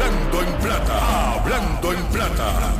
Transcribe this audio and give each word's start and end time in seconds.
Hablando 0.00 0.42
en 0.42 0.58
plata, 0.62 1.32
hablando 1.34 1.92
en 1.92 2.04
plata. 2.06 2.74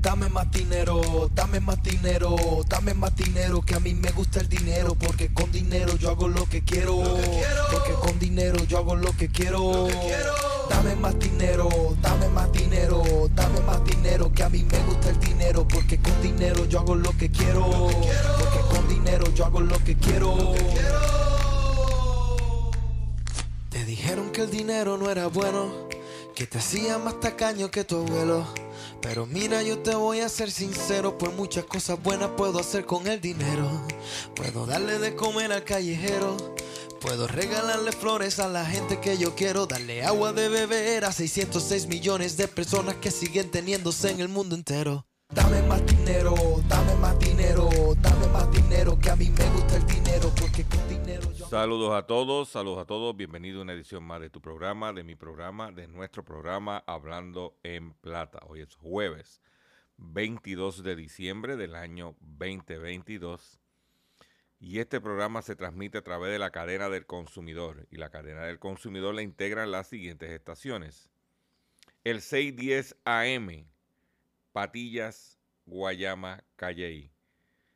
Dame 0.00 0.28
más 0.28 0.50
dinero, 0.50 1.30
dame 1.32 1.60
más 1.60 1.80
dinero, 1.80 2.36
dame 2.68 2.94
más 2.94 3.14
dinero, 3.14 3.62
que 3.62 3.76
a 3.76 3.80
mí 3.80 3.94
me 3.94 4.10
gusta 4.10 4.40
el 4.40 4.48
dinero, 4.48 4.96
porque 4.96 5.32
con 5.32 5.52
dinero 5.52 5.94
yo 5.96 6.10
hago 6.10 6.26
lo 6.26 6.44
que 6.46 6.64
quiero, 6.64 6.96
porque 7.70 7.92
con 7.92 8.18
dinero 8.18 8.64
yo 8.64 8.78
hago 8.78 8.96
lo 8.96 9.12
que 9.12 9.28
quiero. 9.28 9.86
Dame 10.68 10.96
más 10.96 11.16
dinero, 11.20 11.68
dame 12.02 12.28
más 12.30 12.50
dinero, 12.50 13.04
dame 13.32 13.60
más 13.60 13.84
dinero, 13.84 14.32
que 14.32 14.42
a 14.42 14.48
mí 14.48 14.66
me 14.68 14.78
gusta 14.86 15.10
el 15.10 15.20
dinero, 15.20 15.68
porque 15.68 16.00
con 16.00 16.20
dinero 16.20 16.64
yo 16.66 16.80
hago 16.80 16.96
lo 16.96 17.16
que 17.16 17.30
quiero, 17.30 17.64
porque 17.70 18.74
con 18.74 18.88
dinero 18.88 19.24
yo 19.34 19.44
hago 19.44 19.60
lo 19.60 19.78
que 19.84 19.96
quiero. 19.96 20.52
El 24.42 24.50
dinero 24.50 24.96
no 24.98 25.10
era 25.10 25.28
bueno, 25.28 25.88
que 26.34 26.46
te 26.46 26.58
hacía 26.58 26.98
más 26.98 27.20
tacaño 27.20 27.70
que 27.70 27.84
tu 27.84 27.96
abuelo. 27.96 28.46
Pero 29.00 29.26
mira, 29.26 29.62
yo 29.62 29.78
te 29.78 29.94
voy 29.94 30.20
a 30.20 30.28
ser 30.28 30.50
sincero, 30.50 31.16
pues 31.18 31.32
muchas 31.34 31.64
cosas 31.64 32.02
buenas 32.02 32.30
puedo 32.36 32.58
hacer 32.58 32.84
con 32.84 33.06
el 33.06 33.20
dinero. 33.20 33.68
Puedo 34.34 34.66
darle 34.66 34.98
de 34.98 35.14
comer 35.14 35.52
al 35.52 35.64
callejero. 35.64 36.36
Puedo 37.00 37.26
regalarle 37.26 37.90
flores 37.92 38.38
a 38.38 38.48
la 38.48 38.64
gente 38.64 39.00
que 39.00 39.18
yo 39.18 39.34
quiero, 39.34 39.66
darle 39.66 40.04
agua 40.04 40.32
de 40.32 40.48
beber 40.48 41.04
a 41.04 41.12
606 41.12 41.86
millones 41.88 42.36
de 42.36 42.46
personas 42.46 42.96
que 42.96 43.10
siguen 43.10 43.50
teniéndose 43.50 44.10
en 44.10 44.20
el 44.20 44.28
mundo 44.28 44.54
entero. 44.54 45.06
Dame 45.34 45.62
más 45.62 45.84
dinero, 45.86 46.34
dame 46.68 46.94
más 46.96 47.18
dinero, 47.18 47.68
dame 48.00 48.26
más 48.28 48.50
dinero, 48.52 48.98
que 48.98 49.10
a 49.10 49.16
mí 49.16 49.30
me 49.30 49.50
gusta 49.50 49.76
el 49.76 49.86
dinero, 49.86 50.30
porque. 50.38 50.64
Saludos 51.52 51.92
a 51.92 52.06
todos, 52.06 52.48
saludos 52.48 52.78
a 52.78 52.86
todos. 52.86 53.14
Bienvenido 53.14 53.58
a 53.58 53.62
una 53.64 53.74
edición 53.74 54.04
más 54.04 54.22
de 54.22 54.30
tu 54.30 54.40
programa, 54.40 54.94
de 54.94 55.04
mi 55.04 55.16
programa, 55.16 55.70
de 55.70 55.86
nuestro 55.86 56.24
programa 56.24 56.82
Hablando 56.86 57.58
en 57.62 57.92
Plata. 57.92 58.40
Hoy 58.46 58.62
es 58.62 58.74
jueves 58.74 59.42
22 59.98 60.82
de 60.82 60.96
diciembre 60.96 61.56
del 61.56 61.74
año 61.74 62.16
2022. 62.20 63.60
Y 64.60 64.78
este 64.78 64.98
programa 64.98 65.42
se 65.42 65.54
transmite 65.54 65.98
a 65.98 66.02
través 66.02 66.32
de 66.32 66.38
la 66.38 66.52
cadena 66.52 66.88
del 66.88 67.04
consumidor. 67.04 67.86
Y 67.90 67.98
la 67.98 68.08
cadena 68.08 68.44
del 68.44 68.58
consumidor 68.58 69.14
la 69.14 69.20
integran 69.20 69.70
las 69.70 69.88
siguientes 69.88 70.30
estaciones. 70.30 71.10
El 72.02 72.22
610 72.22 72.96
AM, 73.04 73.66
Patillas, 74.52 75.38
Guayama, 75.66 76.44
Calley. 76.56 77.12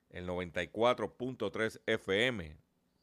El 0.08 0.26
94.3 0.26 1.82
FM, 1.84 2.56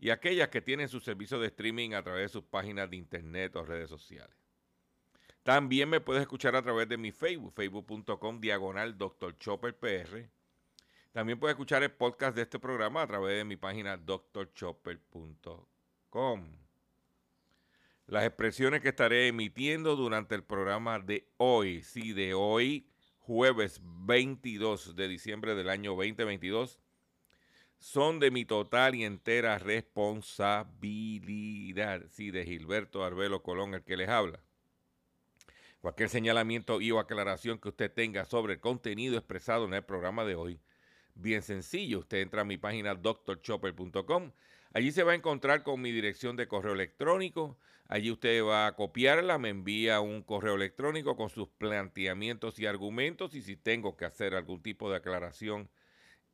y 0.00 0.10
aquellas 0.10 0.48
que 0.48 0.62
tienen 0.62 0.88
su 0.88 0.98
servicio 0.98 1.38
de 1.38 1.48
streaming 1.48 1.92
a 1.92 2.02
través 2.02 2.22
de 2.22 2.28
sus 2.30 2.44
páginas 2.44 2.88
de 2.88 2.96
internet 2.96 3.54
o 3.56 3.64
redes 3.64 3.90
sociales. 3.90 4.34
También 5.42 5.90
me 5.90 6.00
puedes 6.00 6.22
escuchar 6.22 6.56
a 6.56 6.62
través 6.62 6.88
de 6.88 6.96
mi 6.96 7.12
Facebook, 7.12 7.52
facebook.com 7.54 8.40
diagonal 8.40 8.96
Dr. 8.96 9.36
Chopper 9.38 9.76
PR. 9.78 10.30
También 11.12 11.38
puedes 11.38 11.54
escuchar 11.54 11.82
el 11.82 11.90
podcast 11.90 12.34
de 12.34 12.42
este 12.42 12.58
programa 12.58 13.02
a 13.02 13.06
través 13.06 13.36
de 13.36 13.44
mi 13.44 13.56
página 13.56 13.98
drchopper.com. 13.98 15.66
Las 18.06 18.24
expresiones 18.24 18.80
que 18.80 18.88
estaré 18.88 19.28
emitiendo 19.28 19.96
durante 19.96 20.34
el 20.34 20.44
programa 20.44 20.98
de 20.98 21.28
hoy, 21.36 21.82
sí, 21.82 22.12
de 22.12 22.34
hoy, 22.34 22.86
jueves 23.18 23.80
22 23.82 24.96
de 24.96 25.08
diciembre 25.08 25.54
del 25.54 25.68
año 25.68 25.90
2022, 25.94 26.78
son 27.80 28.20
de 28.20 28.30
mi 28.30 28.44
total 28.44 28.94
y 28.94 29.02
entera 29.04 29.58
responsabilidad. 29.58 32.02
Sí, 32.10 32.30
de 32.30 32.44
Gilberto 32.44 33.02
Arbelo 33.02 33.42
Colón, 33.42 33.74
el 33.74 33.82
que 33.82 33.96
les 33.96 34.08
habla. 34.08 34.38
Cualquier 35.80 36.08
señalamiento 36.10 36.80
y 36.82 36.90
o 36.90 37.00
aclaración 37.00 37.58
que 37.58 37.70
usted 37.70 37.90
tenga 37.90 38.26
sobre 38.26 38.52
el 38.54 38.60
contenido 38.60 39.16
expresado 39.16 39.64
en 39.64 39.72
el 39.72 39.82
programa 39.82 40.26
de 40.26 40.34
hoy, 40.34 40.60
bien 41.14 41.40
sencillo. 41.40 42.00
Usted 42.00 42.18
entra 42.18 42.42
a 42.42 42.44
mi 42.44 42.58
página 42.58 42.94
drchopper.com. 42.94 44.32
Allí 44.74 44.92
se 44.92 45.02
va 45.02 45.12
a 45.12 45.16
encontrar 45.16 45.62
con 45.62 45.80
mi 45.80 45.90
dirección 45.90 46.36
de 46.36 46.48
correo 46.48 46.74
electrónico. 46.74 47.56
Allí 47.88 48.10
usted 48.10 48.44
va 48.44 48.66
a 48.66 48.76
copiarla, 48.76 49.38
me 49.38 49.48
envía 49.48 50.00
un 50.00 50.22
correo 50.22 50.54
electrónico 50.54 51.16
con 51.16 51.30
sus 51.30 51.48
planteamientos 51.48 52.58
y 52.58 52.66
argumentos 52.66 53.34
y 53.34 53.40
si 53.40 53.56
tengo 53.56 53.96
que 53.96 54.04
hacer 54.04 54.34
algún 54.34 54.62
tipo 54.62 54.90
de 54.90 54.98
aclaración 54.98 55.70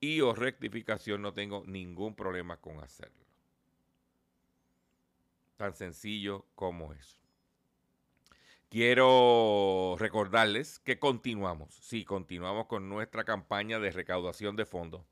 y 0.00 0.20
o 0.20 0.34
rectificación, 0.34 1.22
no 1.22 1.32
tengo 1.32 1.64
ningún 1.66 2.14
problema 2.14 2.58
con 2.58 2.80
hacerlo. 2.80 3.24
Tan 5.56 5.74
sencillo 5.74 6.46
como 6.54 6.92
eso. 6.92 7.18
Quiero 8.68 9.96
recordarles 9.98 10.78
que 10.80 10.98
continuamos, 10.98 11.74
sí, 11.74 12.04
continuamos 12.04 12.66
con 12.66 12.88
nuestra 12.88 13.24
campaña 13.24 13.78
de 13.78 13.90
recaudación 13.90 14.56
de 14.56 14.66
fondos 14.66 15.02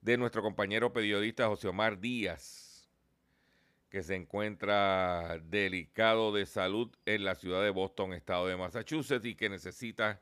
de 0.00 0.16
nuestro 0.16 0.42
compañero 0.42 0.92
periodista 0.92 1.48
José 1.48 1.68
Omar 1.68 1.98
Díaz, 1.98 2.88
que 3.90 4.02
se 4.02 4.14
encuentra 4.14 5.38
delicado 5.44 6.32
de 6.32 6.46
salud 6.46 6.94
en 7.06 7.24
la 7.24 7.34
ciudad 7.34 7.62
de 7.62 7.70
Boston, 7.70 8.12
estado 8.12 8.46
de 8.46 8.56
Massachusetts, 8.56 9.24
y 9.24 9.34
que 9.34 9.48
necesita 9.48 10.20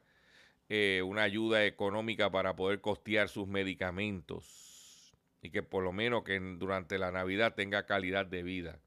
eh, 0.69 1.03
una 1.05 1.23
ayuda 1.23 1.65
económica 1.65 2.31
para 2.31 2.57
poder 2.57 2.81
costear 2.81 3.29
sus 3.29 3.47
medicamentos 3.47 5.15
y 5.41 5.51
que 5.51 5.63
por 5.63 5.85
lo 5.85 5.93
menos 5.93 6.25
que 6.25 6.41
durante 6.41 6.99
la 6.99 7.13
Navidad 7.13 7.55
tenga 7.55 7.87
calidad 7.87 8.27
de 8.27 8.43
vida. 8.43 8.81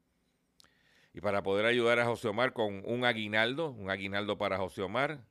Y 1.14 1.22
para 1.22 1.42
poder 1.42 1.66
ayudar 1.66 2.00
a 2.00 2.06
José 2.06 2.28
Omar 2.28 2.54
con 2.54 2.84
un 2.86 3.06
aguinaldo, 3.06 3.72
un 3.72 3.90
aguinaldo 3.90 4.38
para 4.38 4.58
José 4.58 4.82
Omar, 4.82 5.22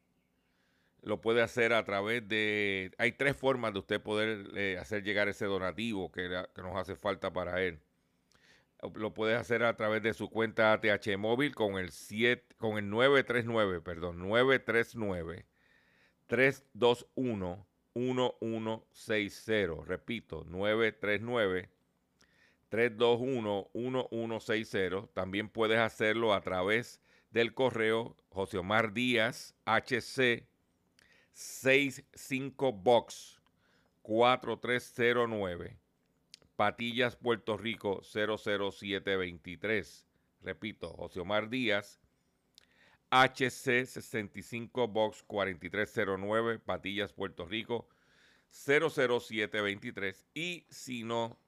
lo 1.03 1.21
puede 1.21 1.43
hacer 1.43 1.73
a 1.75 1.85
través 1.85 2.27
de... 2.27 2.93
Hay 2.99 3.13
tres 3.13 3.37
formas 3.37 3.75
de 3.75 3.79
usted 3.81 4.01
poder 4.01 4.49
eh, 4.57 4.79
hacer 4.81 5.05
llegar 5.05 5.29
ese 5.29 5.45
donativo 5.45 6.11
que, 6.11 6.45
que, 6.55 6.63
nos 6.63 6.77
hace 6.77 6.97
falta 6.97 7.33
para 7.33 7.63
él. 7.63 7.79
Lo 8.95 9.13
puede 9.13 9.35
hacer 9.35 9.65
a 9.65 9.77
través 9.77 10.03
de 10.03 10.15
su 10.15 10.31
cuenta 10.31 10.73
ATH 10.73 11.17
móvil 11.19 11.55
con 11.55 11.79
el, 11.79 11.91
7, 11.91 12.57
con 12.57 12.79
el 12.79 12.89
939, 12.89 13.81
perdón, 13.83 14.19
939 14.19 15.47
321 16.29 17.67
1160. 17.95 19.85
Repito, 19.85 20.45
939 20.45 21.69
321-1160. 22.71 25.09
También 25.15 25.49
puedes 25.49 25.79
hacerlo 25.79 26.35
a 26.35 26.43
través 26.43 27.01
del 27.31 27.55
correo 27.55 28.15
José 28.31 28.59
Omar 28.59 28.93
Díaz 28.93 29.55
HC 29.65 30.45
65 31.33 32.73
Box 32.73 33.41
4309 34.03 35.79
Patillas, 36.57 37.17
Puerto 37.17 37.57
Rico 37.57 38.03
00723. 38.03 40.05
Repito, 40.43 40.93
José 40.95 41.21
Omar 41.21 41.49
Díaz 41.49 42.01
HC 43.11 43.87
65 43.87 44.89
Box 44.89 45.23
4309 45.23 46.59
Patillas, 46.59 47.13
Puerto 47.13 47.47
Rico 47.47 47.89
00723. 48.51 50.27
Y 50.35 50.67
si 50.71 51.05
no 51.05 51.39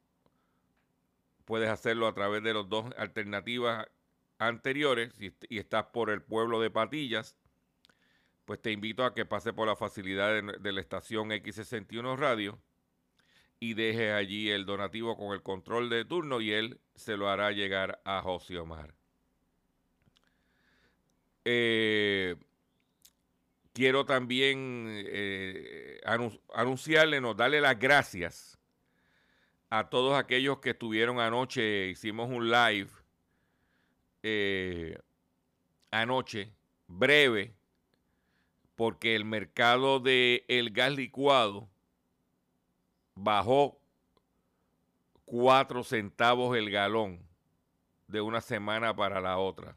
puedes 1.45 1.69
hacerlo 1.69 2.07
a 2.07 2.15
través 2.15 2.43
de 2.43 2.55
las 2.55 2.69
dos 2.69 2.87
alternativas 2.97 3.87
anteriores 4.39 5.12
y, 5.21 5.33
estás 5.59 5.87
por 5.87 6.11
el 6.11 6.23
pueblo 6.23 6.61
de 6.61 6.71
Patillas, 6.71 7.37
pues 8.45 8.61
te 8.61 8.73
invito 8.73 9.05
a 9.05 9.15
que 9.15 9.27
pase 9.27 9.53
por 9.53 9.69
la 9.69 9.77
facilidad 9.77 10.43
de, 10.43 10.73
la 10.73 10.81
estación 10.81 11.31
X61 11.31 12.17
Radio 12.17 12.59
y 13.61 13.75
deje 13.75 14.13
allí 14.13 14.51
el 14.51 14.65
donativo 14.65 15.17
con 15.17 15.33
el 15.33 15.43
control 15.43 15.91
de 15.91 16.05
turno 16.05 16.41
y 16.41 16.53
él 16.53 16.81
se 16.95 17.17
lo 17.17 17.29
hará 17.29 17.53
llegar 17.53 18.01
a 18.05 18.23
José 18.23 18.59
Omar. 18.59 19.00
Eh, 21.45 22.37
quiero 23.73 24.05
también 24.05 24.87
eh, 24.91 26.01
anunciarle, 26.53 27.21
nos 27.21 27.37
darle 27.37 27.61
las 27.61 27.79
gracias 27.79 28.59
a 29.71 29.89
todos 29.89 30.19
aquellos 30.19 30.59
que 30.59 30.71
estuvieron 30.71 31.21
anoche, 31.21 31.89
hicimos 31.89 32.29
un 32.29 32.51
live 32.51 32.91
eh, 34.23 34.99
anoche, 35.91 36.53
breve, 36.89 37.55
porque 38.75 39.15
el 39.15 39.25
mercado 39.25 40.01
del 40.01 40.45
el 40.49 40.71
gas 40.71 40.93
licuado 40.93 41.69
bajó 43.15 43.81
cuatro 45.25 45.85
centavos 45.85 46.57
el 46.57 46.71
galón 46.71 47.21
de 48.09 48.21
una 48.21 48.41
semana 48.41 48.95
para 48.97 49.21
la 49.21 49.39
otra. 49.39 49.77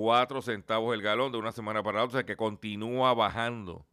Cuatro 0.00 0.42
centavos 0.42 0.94
el 0.94 1.02
galón 1.02 1.32
de 1.32 1.38
una 1.38 1.50
semana 1.50 1.82
para 1.82 2.04
otra, 2.04 2.06
o 2.06 2.20
sea 2.20 2.24
que 2.24 2.36
continúa 2.36 3.14
bajando 3.14 3.84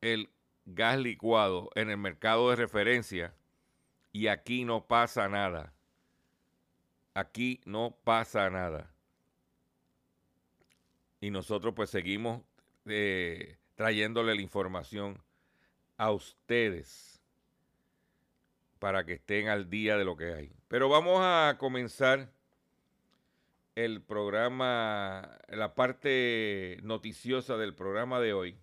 el 0.00 0.30
gas 0.64 0.98
licuado 0.98 1.68
en 1.74 1.90
el 1.90 1.98
mercado 1.98 2.48
de 2.48 2.56
referencia 2.56 3.34
y 4.10 4.28
aquí 4.28 4.64
no 4.64 4.86
pasa 4.86 5.28
nada. 5.28 5.74
Aquí 7.12 7.60
no 7.66 7.94
pasa 8.04 8.48
nada. 8.48 8.94
Y 11.20 11.30
nosotros 11.30 11.74
pues 11.76 11.90
seguimos 11.90 12.40
eh, 12.86 13.58
trayéndole 13.74 14.34
la 14.34 14.40
información 14.40 15.22
a 15.98 16.10
ustedes 16.10 17.20
para 18.78 19.04
que 19.04 19.12
estén 19.12 19.48
al 19.48 19.68
día 19.68 19.98
de 19.98 20.06
lo 20.06 20.16
que 20.16 20.32
hay. 20.32 20.52
Pero 20.68 20.88
vamos 20.88 21.20
a 21.20 21.58
comenzar 21.58 22.32
el 23.74 24.02
programa, 24.02 25.38
la 25.48 25.74
parte 25.74 26.78
noticiosa 26.82 27.56
del 27.56 27.74
programa 27.74 28.20
de 28.20 28.32
hoy 28.32 28.58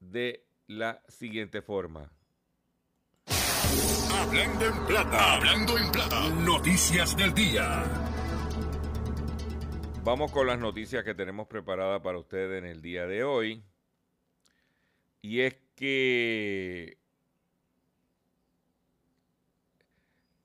de 0.00 0.44
la 0.66 1.02
siguiente 1.08 1.62
forma. 1.62 2.10
Hablando 4.12 4.66
en 4.66 4.86
plata, 4.86 5.34
hablando 5.34 5.78
en 5.78 5.92
plata, 5.92 6.28
noticias 6.30 7.16
del 7.16 7.34
día. 7.34 7.84
Vamos 10.02 10.32
con 10.32 10.46
las 10.46 10.58
noticias 10.58 11.04
que 11.04 11.14
tenemos 11.14 11.46
preparadas 11.46 12.00
para 12.02 12.18
ustedes 12.18 12.62
en 12.62 12.68
el 12.68 12.82
día 12.82 13.06
de 13.06 13.24
hoy. 13.24 13.64
Y 15.22 15.40
es 15.40 15.56
que 15.76 16.98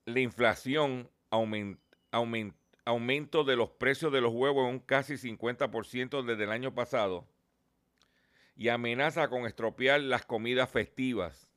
la 0.05 0.19
inflación 0.19 1.09
aumento 2.11 3.43
de 3.43 3.55
los 3.55 3.69
precios 3.69 4.11
de 4.11 4.21
los 4.21 4.33
huevos 4.33 4.67
en 4.67 4.75
un 4.75 4.79
casi 4.79 5.13
50% 5.13 6.23
desde 6.23 6.43
el 6.43 6.51
año 6.51 6.73
pasado 6.73 7.27
y 8.59 8.67
amenaza 8.67 9.29
con 9.29 9.45
estropear 9.45 10.01
las 10.01 10.25
comidas 10.25 10.69
festivas. 10.69 11.49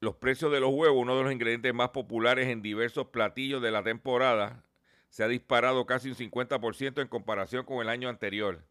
Los 0.00 0.16
precios 0.16 0.50
de 0.50 0.60
los 0.60 0.70
huevos, 0.72 0.96
uno 0.96 1.14
de 1.14 1.24
los 1.24 1.32
ingredientes 1.32 1.74
más 1.74 1.90
populares 1.90 2.48
en 2.48 2.62
diversos 2.62 3.08
platillos 3.08 3.60
de 3.60 3.70
la 3.70 3.82
temporada, 3.82 4.64
se 5.10 5.22
ha 5.22 5.28
disparado 5.28 5.84
casi 5.84 6.08
un 6.08 6.14
50% 6.14 7.02
en 7.02 7.08
comparación 7.08 7.66
con 7.66 7.82
el 7.82 7.90
año 7.90 8.08
anterior. 8.08 8.64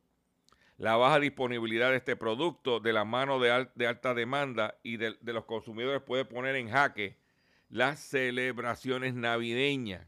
La 0.77 0.95
baja 0.95 1.19
disponibilidad 1.19 1.91
de 1.91 1.97
este 1.97 2.15
producto 2.15 2.79
de 2.79 2.93
la 2.93 3.05
mano 3.05 3.39
de, 3.39 3.51
alta 3.85 4.15
demanda 4.15 4.79
y 4.81 4.97
de, 4.97 5.17
de 5.21 5.33
los 5.33 5.45
consumidores 5.45 6.01
puede 6.01 6.25
poner 6.25 6.55
en 6.55 6.71
jaque 6.71 7.18
las 7.69 7.99
celebraciones 7.99 9.13
navideñas. 9.13 10.05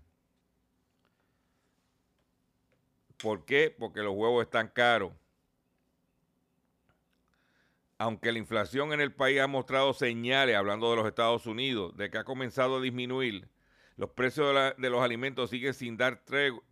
¿Por 3.17 3.45
qué? 3.45 3.73
Porque 3.77 4.01
los 4.01 4.15
huevos 4.15 4.43
están 4.43 4.67
caros 4.67 5.13
aunque 8.01 8.31
la 8.31 8.39
inflación 8.39 8.93
en 8.93 8.99
el 8.99 9.13
país 9.13 9.39
ha 9.39 9.45
mostrado 9.45 9.93
señales, 9.93 10.55
hablando 10.55 10.89
de 10.89 10.95
los 10.95 11.07
Estados 11.07 11.45
Unidos, 11.45 11.95
de 11.97 12.09
que 12.09 12.17
ha 12.17 12.23
comenzado 12.23 12.77
a 12.77 12.81
disminuir, 12.81 13.47
los 13.95 14.09
precios 14.09 14.73
de, 14.75 14.89
los 14.89 15.03
alimentos 15.03 15.51
siguen 15.51 15.75
sin 15.75 15.97
dar 15.97 16.23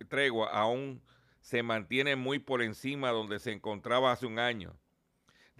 tregua, 0.08 0.50
aún 0.50 1.00
se 1.40 1.62
mantienen 1.62 2.18
muy 2.18 2.40
por 2.40 2.62
encima 2.62 3.08
de 3.08 3.14
donde 3.14 3.38
se 3.38 3.52
encontraba 3.52 4.10
hace 4.10 4.26
un 4.26 4.40
año. 4.40 4.74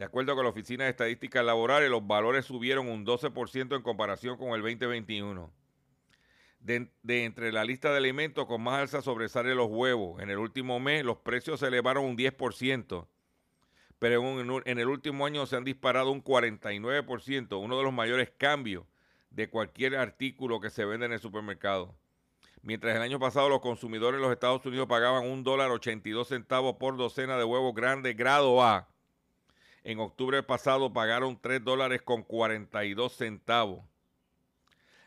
De 0.01 0.07
acuerdo 0.07 0.35
con 0.35 0.45
la 0.45 0.51
Oficina 0.51 0.85
de 0.85 0.91
Estadísticas 0.91 1.45
Laborales, 1.45 1.91
los 1.91 2.07
valores 2.07 2.47
subieron 2.47 2.89
un 2.89 3.05
12% 3.05 3.77
en 3.77 3.83
comparación 3.83 4.39
con 4.39 4.55
el 4.55 4.63
2021. 4.63 5.53
De, 6.59 6.89
entre 7.07 7.53
la 7.53 7.65
lista 7.65 7.91
de 7.91 7.99
alimentos 7.99 8.47
con 8.47 8.63
más 8.63 8.81
alza 8.81 9.03
sobresale 9.03 9.55
los 9.55 9.69
huevos. 9.69 10.23
En 10.23 10.31
el 10.31 10.39
último 10.39 10.81
mes 10.81 11.05
los 11.05 11.19
precios 11.19 11.61
se 11.61 11.67
elevaron 11.67 12.07
un 12.07 12.17
10% 12.17 13.09
pero 13.99 14.63
en, 14.65 14.79
el 14.79 14.89
último 14.89 15.27
año 15.27 15.45
se 15.45 15.57
han 15.57 15.65
disparado 15.65 16.11
un 16.11 16.25
49%, 16.25 17.63
uno 17.63 17.77
de 17.77 17.85
los 17.85 17.93
mayores 17.93 18.33
cambios 18.39 18.87
de 19.29 19.51
cualquier 19.51 19.97
artículo 19.97 20.61
que 20.61 20.71
se 20.71 20.87
vende 20.87 21.05
en 21.05 21.13
el 21.13 21.21
supermercado. 21.21 21.95
Mientras 22.63 22.97
el 22.97 23.03
año 23.03 23.19
pasado 23.19 23.51
los 23.51 23.61
consumidores 23.61 24.17
en 24.17 24.23
los 24.23 24.33
Estados 24.33 24.65
Unidos 24.65 24.87
pagaban 24.89 25.27
un 25.27 25.45
dólar 25.45 25.71
82 25.71 26.29
centavos 26.29 26.77
por 26.77 26.97
docena 26.97 27.37
de 27.37 27.45
huevos 27.45 27.75
grandes 27.75 28.17
grado 28.17 28.63
A, 28.63 28.89
en 29.85 30.01
octubre 30.01 30.43
pasado 30.43 30.93
pagaron 30.93 31.41
3 31.41 31.65
dólares 31.65 32.03
con 32.03 32.23
42 32.23 33.13
centavos. 33.13 33.85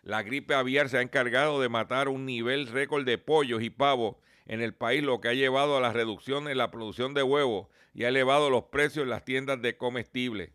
La 0.02 0.22
gripe 0.24 0.54
aviar 0.54 0.90
se 0.90 0.98
ha 0.98 1.02
encargado 1.02 1.62
de 1.62 1.70
matar 1.70 2.10
un 2.10 2.25
nivel 2.25 2.68
récord 2.68 3.06
de 3.06 3.18
pollos 3.18 3.62
y 3.62 3.70
pavos 3.70 4.18
en 4.46 4.62
el 4.62 4.74
país, 4.74 5.04
lo 5.04 5.22
que 5.22 5.30
ha 5.30 5.34
llevado 5.34 5.78
a 5.78 5.81
la 5.81 5.94
reducción 5.94 6.50
en 6.50 6.58
la 6.58 6.72
producción 6.72 7.14
de 7.14 7.24
huevos 7.24 7.68
y 7.94 8.04
ha 8.04 8.10
elevado 8.10 8.50
los 8.50 8.66
precios 8.66 9.04
en 9.04 9.10
las 9.10 9.24
tiendas 9.24 9.62
de 9.62 9.78
comestibles. 9.78 10.52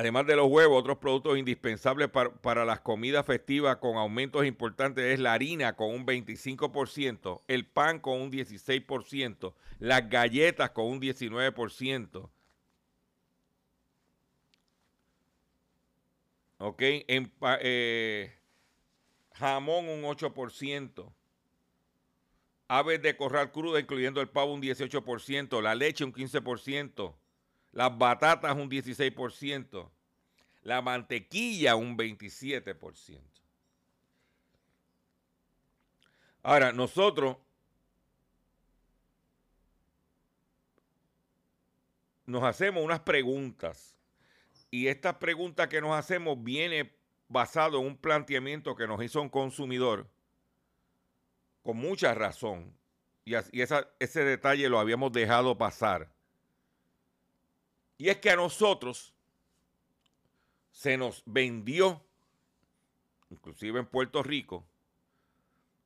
Además 0.00 0.26
de 0.26 0.34
los 0.34 0.46
huevos, 0.48 0.80
otros 0.80 0.96
productos 0.96 1.36
indispensables 1.36 2.08
para, 2.08 2.64
las 2.64 2.80
comidas 2.80 3.26
festivas 3.26 3.76
con 3.76 3.98
aumentos 3.98 4.46
importantes 4.46 5.04
es 5.04 5.20
la 5.20 5.34
harina 5.34 5.76
con 5.76 5.90
un 5.90 6.06
25%, 6.06 7.42
el 7.48 7.66
pan 7.66 8.00
con 8.00 8.18
un 8.18 8.32
16%, 8.32 9.52
las 9.78 10.08
galletas 10.08 10.70
con 10.70 10.86
un 10.86 11.02
19%. 11.02 12.30
¿Ok? 16.56 16.80
Eh, 16.80 18.32
jamón 19.34 19.86
un 19.86 20.04
8%, 20.04 21.12
aves 22.68 23.02
de 23.02 23.16
corral 23.18 23.52
cruda, 23.52 23.78
incluyendo 23.80 24.22
el 24.22 24.30
pavo, 24.30 24.54
un 24.54 24.62
18%, 24.62 25.60
la 25.60 25.74
leche 25.74 26.04
un 26.04 26.14
15%, 26.14 27.19
las 27.72 27.96
batatas 27.96 28.56
un 28.56 28.70
16%, 28.70 29.90
la 30.62 30.82
mantequilla 30.82 31.76
un 31.76 31.96
27%. 31.96 33.20
Ahora, 36.42 36.72
nosotros 36.72 37.36
nos 42.30 42.44
hacemos 42.44 42.82
unas 42.82 43.00
preguntas. 43.00 43.96
Y 44.70 44.86
estas 44.86 45.16
preguntas 45.16 45.68
que 45.68 45.80
nos 45.80 45.98
hacemos 45.98 46.42
viene 46.42 46.94
basado 47.28 47.80
en 47.80 47.86
un 47.86 47.96
planteamiento 47.96 48.74
que 48.74 48.86
nos 48.86 49.02
hizo 49.02 49.20
un 49.20 49.28
consumidor 49.28 50.08
con 51.62 51.76
mucha 51.76 52.14
razón, 52.14 52.74
y, 53.24 53.34
ese 53.34 54.24
detalle 54.24 54.68
lo 54.68 54.78
habíamos 54.78 55.12
dejado 55.12 55.58
pasar, 55.58 56.10
y 58.00 58.08
es 58.08 58.16
que 58.16 58.30
a 58.30 58.36
nosotros 58.36 59.12
se 60.72 60.96
nos 60.96 61.22
vendió, 61.26 62.02
inclusive 63.28 63.78
en 63.78 63.84
Puerto 63.84 64.22
Rico, 64.22 64.66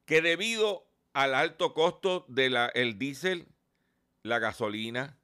que 0.06 0.22
debido 0.22 0.86
al 1.12 1.34
alto 1.34 1.74
costo 1.74 2.24
del 2.28 2.56
el 2.74 3.00
diésel, 3.00 3.48
la 4.22 4.38
gasolina, 4.38 5.18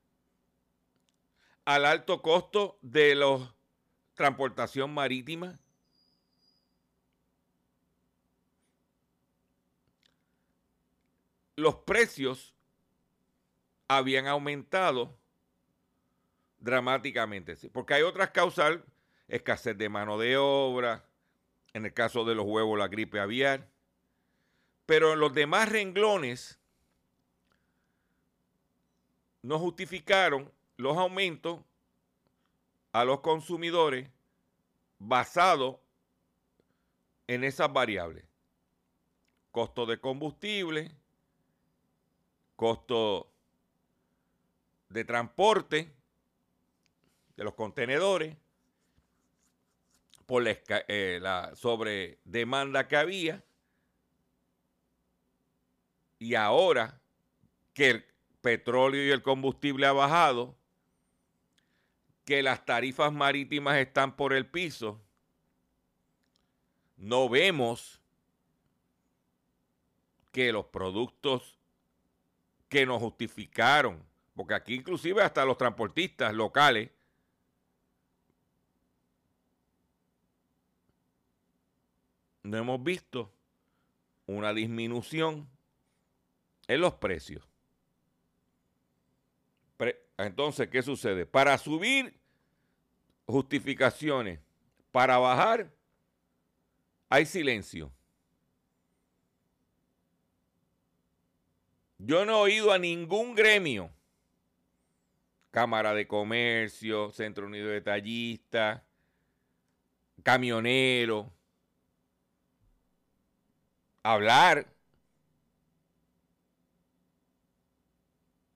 al 1.65 1.87
alto 1.87 2.23
costo 2.23 2.77
de 2.83 3.15
la 3.15 3.55
transportación 4.15 4.93
marítima, 4.93 5.61
los 11.55 11.77
precios 11.77 12.53
habían 13.87 14.27
aumentado 14.27 15.20
dramáticamente. 16.61 17.57
Porque 17.73 17.95
hay 17.95 18.03
otras 18.03 18.31
causas, 18.31 18.79
escasez 19.29 19.77
de 19.77 19.89
mano 19.89 20.19
de 20.19 20.37
obra, 20.37 21.05
En 21.73 21.87
el 21.87 21.95
caso 21.95 22.25
de 22.25 22.35
los 22.35 22.47
huevos, 22.47 22.79
la 22.79 22.89
gripe 22.89 23.21
aviar. 23.21 23.69
Pero 24.87 25.13
en 25.13 25.21
los 25.21 25.33
demás 25.33 25.69
renglones 25.69 26.59
no 29.43 29.59
justificaron 29.59 30.51
los 30.77 30.97
aumentos 30.97 31.61
a 32.93 33.05
los 33.05 33.21
consumidores 33.21 34.11
basados 34.99 35.77
en 37.29 37.45
esas 37.45 37.73
variables. 37.73 38.25
Costo 39.53 39.87
de 39.87 40.01
combustible, 40.01 40.91
costo 42.57 43.33
de 44.89 45.05
transporte 45.05 45.95
de 47.41 47.45
los 47.45 47.55
contenedores, 47.55 48.37
por 50.27 50.43
la, 50.43 50.59
eh, 50.89 51.19
la 51.23 51.57
sobre 51.57 52.19
demanda 52.25 52.87
que 52.87 52.99
había. 52.99 53.43
Y 56.19 56.35
ahora 56.35 57.01
que 57.73 57.89
el 57.89 58.05
petróleo 58.43 59.03
y 59.07 59.11
el 59.11 59.23
combustible 59.23 59.87
ha 59.87 59.93
bajado, 59.93 60.55
que 62.27 62.43
las 62.43 62.67
tarifas 62.67 63.11
marítimas 63.11 63.79
están 63.79 64.17
por 64.17 64.35
el 64.35 64.45
piso, 64.45 65.01
no 66.99 67.31
vemos 67.31 68.03
que 70.31 70.53
los 70.53 70.67
productos 70.67 71.59
que 72.69 72.85
nos 72.85 73.01
justificaron, 73.01 74.05
porque 74.35 74.53
aquí 74.53 74.75
inclusive 74.75 75.23
hasta 75.23 75.47
los 75.47 75.57
transportistas 75.57 76.35
locales 76.35 76.91
no 82.51 82.59
hemos 82.59 82.83
visto 82.83 83.33
una 84.27 84.53
disminución 84.53 85.49
en 86.67 86.81
los 86.81 86.95
precios. 86.95 87.47
Entonces, 90.19 90.69
¿qué 90.69 90.83
sucede? 90.83 91.25
Para 91.25 91.57
subir 91.57 92.15
justificaciones, 93.25 94.39
para 94.91 95.17
bajar, 95.17 95.73
hay 97.09 97.25
silencio. 97.25 97.91
Yo 101.97 102.27
no 102.27 102.33
he 102.33 102.41
oído 102.41 102.73
a 102.73 102.79
ningún 102.79 103.35
gremio, 103.35 103.91
Cámara 105.51 105.95
de 105.95 106.07
Comercio, 106.07 107.11
Centro 107.13 107.47
Unido 107.47 107.69
de 107.69 107.81
Tallistas, 107.81 108.83
camionero, 110.23 111.33
hablar 114.03 114.67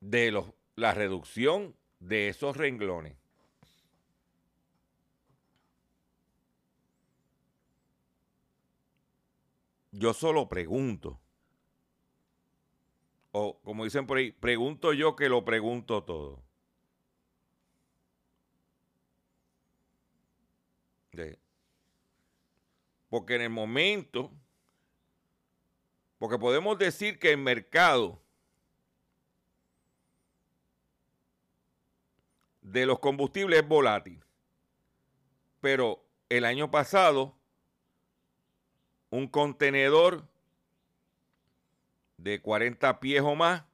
de 0.00 0.30
los, 0.30 0.52
la 0.76 0.94
reducción 0.94 1.76
de 2.00 2.28
esos 2.28 2.56
renglones. 2.56 3.16
Yo 9.92 10.12
solo 10.12 10.48
pregunto. 10.48 11.20
O 13.32 13.60
como 13.62 13.84
dicen 13.84 14.06
por 14.06 14.18
ahí, 14.18 14.32
pregunto 14.32 14.92
yo 14.92 15.16
que 15.16 15.28
lo 15.28 15.44
pregunto 15.44 16.04
todo. 16.04 16.44
porque 23.08 23.36
en 23.36 23.42
el 23.42 23.50
momento 23.50 24.32
porque 26.24 26.38
podemos 26.38 26.78
decir 26.78 27.18
que 27.18 27.32
el 27.32 27.36
mercado 27.36 28.18
de 32.62 32.86
los 32.86 32.98
combustibles 32.98 33.60
es 33.60 33.68
volátil. 33.68 34.24
Pero 35.60 36.02
el 36.30 36.46
año 36.46 36.70
pasado, 36.70 37.36
un 39.10 39.28
contenedor 39.28 40.26
de 42.16 42.40
40 42.40 43.00
pies 43.00 43.20
o 43.20 43.34
más, 43.34 43.64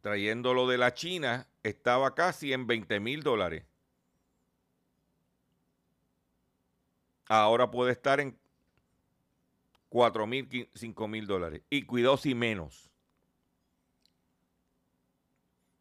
trayéndolo 0.00 0.66
de 0.68 0.78
la 0.78 0.94
China, 0.94 1.46
estaba 1.62 2.14
casi 2.14 2.54
en 2.54 2.66
20 2.66 2.98
mil 2.98 3.22
dólares. 3.22 3.66
Ahora 7.28 7.70
puede 7.70 7.92
estar 7.92 8.20
en 8.20 8.38
4 9.92 10.26
mil, 10.26 10.70
5 10.74 11.06
mil 11.06 11.26
dólares. 11.26 11.60
Y 11.68 11.82
cuidado 11.82 12.16
si 12.16 12.34
menos. 12.34 12.90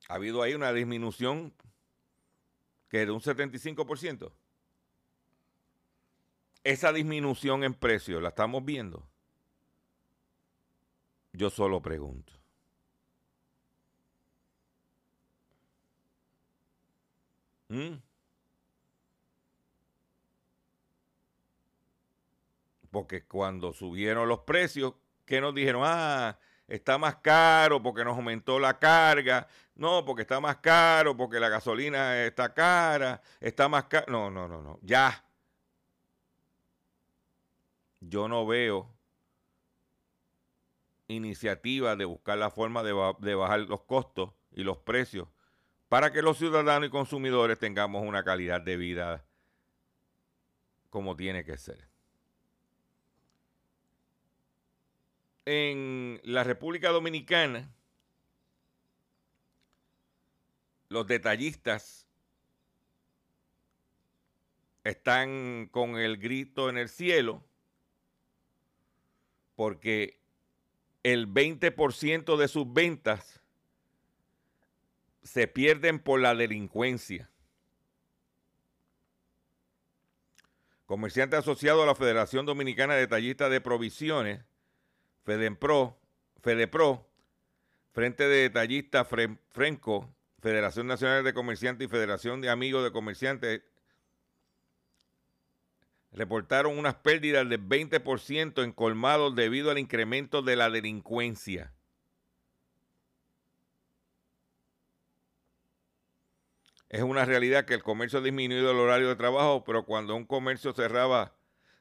Ha 0.10 0.16
habido 0.16 0.44
ahí 0.44 0.54
una 0.54 0.74
disminución 0.74 1.54
que 2.90 3.06
de 3.06 3.12
un 3.14 3.22
75%. 3.22 4.34
Esa 6.66 6.92
disminución 6.92 7.64
en 7.64 7.74
precio, 7.74 8.20
¿la 8.20 8.30
estamos 8.30 8.66
viendo? 8.66 9.08
Yo 11.32 11.50
solo 11.50 11.82
pregunto. 11.82 12.34
¿Mm? 17.70 17.94
Porque 22.92 23.24
cuando 23.24 23.74
subieron 23.74 24.28
los 24.28 24.40
precios, 24.40 24.94
¿qué 25.26 25.42
nos 25.42 25.56
dijeron? 25.56 25.82
Ah, 25.86 26.38
está 26.68 26.98
más 26.98 27.16
caro 27.16 27.82
porque 27.82 28.04
nos 28.04 28.18
aumentó 28.18 28.60
la 28.60 28.78
carga. 28.78 29.48
No, 29.76 30.06
porque 30.06 30.24
está 30.24 30.40
más 30.40 30.58
caro, 30.58 31.16
porque 31.18 31.40
la 31.40 31.50
gasolina 31.50 32.24
está 32.24 32.54
cara, 32.54 33.22
está 33.40 33.68
más 33.70 33.86
caro. 33.86 34.06
No, 34.12 34.30
no, 34.30 34.48
no, 34.48 34.62
no. 34.62 34.80
Ya. 34.84 35.24
Yo 38.02 38.28
no 38.28 38.46
veo 38.46 38.90
iniciativa 41.08 41.96
de 41.96 42.06
buscar 42.06 42.38
la 42.38 42.50
forma 42.50 42.84
de, 42.84 42.94
de 43.20 43.36
bajar 43.36 43.62
los 43.62 43.82
costos 43.82 44.32
y 44.52 44.64
los 44.64 44.78
precios 44.78 45.28
para 45.90 46.12
que 46.12 46.22
los 46.22 46.38
ciudadanos 46.38 46.88
y 46.88 46.92
consumidores 46.92 47.60
tengamos 47.60 48.04
una 48.04 48.24
calidad 48.24 48.62
de 48.62 48.78
vida 48.78 49.26
como 50.90 51.16
tiene 51.16 51.44
que 51.44 51.58
ser. 51.58 51.91
En 55.46 56.20
la 56.24 56.44
República 56.44 56.90
Dominicana, 56.90 57.70
los 60.90 61.08
detallistas 61.08 62.08
están 64.84 65.70
con 65.72 65.98
el 65.98 66.18
grito 66.18 66.70
en 66.70 66.78
el 66.78 66.90
cielo 66.90 67.44
porque 69.56 70.20
el 71.04 71.32
20% 71.32 72.36
de 72.38 72.48
sus 72.48 72.72
ventas 72.72 73.42
se 75.24 75.48
pierden 75.48 76.00
por 76.00 76.20
la 76.20 76.36
delincuencia. 76.36 77.30
Comerciante 80.86 81.38
asociado 81.38 81.84
a 81.84 81.86
la 81.86 81.96
Federación 81.96 82.46
Dominicana 82.46 82.96
de 82.96 83.02
Detallistas 83.02 83.50
de 83.50 83.62
Provisiones 83.62 84.44
FEDEPRO, 85.24 85.98
FEDEPRO, 86.42 87.08
Frente 87.94 88.28
de 88.28 88.44
Detallistas 88.44 89.08
Frenco, 89.50 90.16
Federación 90.42 90.88
Nacional 90.88 91.24
de 91.24 91.34
Comerciantes 91.34 91.86
y 91.86 91.90
Federación 91.90 92.42
de 92.42 92.50
Amigos 92.50 92.84
de 92.84 92.92
Comerciantes 92.92 93.62
reportaron 96.12 96.78
unas 96.78 96.96
pérdidas 96.96 97.48
del 97.48 97.68
20% 97.68 98.64
en 98.64 98.72
colmados 98.74 99.36
debido 99.36 99.72
al 99.72 99.78
incremento 99.78 100.42
de 100.42 100.56
la 100.56 100.70
delincuencia. 100.70 101.74
Es 106.90 107.02
una 107.02 107.24
realidad 107.24 107.64
que 107.64 107.74
el 107.74 107.84
comercio 107.84 108.20
ha 108.20 108.22
disminuido 108.22 108.72
el 108.72 108.78
horario 108.78 109.08
de 109.08 109.16
trabajo, 109.16 109.64
pero 109.64 109.86
cuando 109.86 110.14
un 110.16 110.26
comercio 110.26 110.74
cerraba 110.74 111.34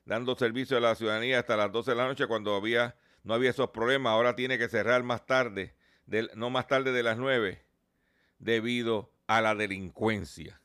dando 0.04 0.37
servicio 0.37 0.76
a 0.76 0.80
la 0.80 0.94
ciudadanía 0.94 1.40
hasta 1.40 1.56
las 1.56 1.73
12 1.73 1.90
de 1.90 1.97
la 1.97 2.06
noche, 2.06 2.28
cuando 2.28 2.54
había 2.54 2.94
no 3.23 3.35
había 3.35 3.50
esos 3.50 3.71
problemas, 3.71 4.12
ahora 4.12 4.35
tiene 4.35 4.59
que 4.59 4.69
cerrar 4.69 5.03
más 5.03 5.27
tarde, 5.27 5.75
no 6.35 6.50
más 6.50 6.67
tarde 6.67 6.93
de 6.93 7.03
las 7.03 7.19
9, 7.19 7.65
debido 8.39 9.12
a 9.27 9.41
la 9.41 9.55
delincuencia. 9.55 10.61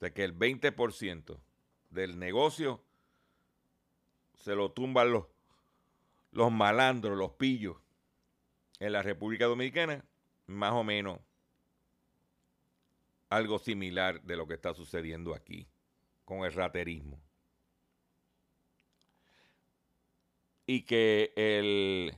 De 0.00 0.12
que 0.12 0.24
el 0.24 0.38
20% 0.38 1.40
del 1.90 2.18
negocio 2.18 2.84
se 4.34 4.54
lo 4.54 4.70
tumban 4.70 5.10
los, 5.10 5.26
los 6.32 6.52
malandros, 6.52 7.16
los 7.16 7.32
pillos 7.32 7.78
en 8.78 8.92
la 8.92 9.02
República 9.02 9.46
Dominicana, 9.46 10.04
más 10.46 10.72
o 10.72 10.84
menos 10.84 11.18
algo 13.28 13.58
similar 13.58 14.22
de 14.22 14.36
lo 14.36 14.46
que 14.46 14.54
está 14.54 14.74
sucediendo 14.74 15.34
aquí 15.34 15.66
con 16.24 16.44
el 16.44 16.52
raterismo. 16.52 17.25
Y 20.66 20.82
que 20.82 21.32
el 21.36 22.16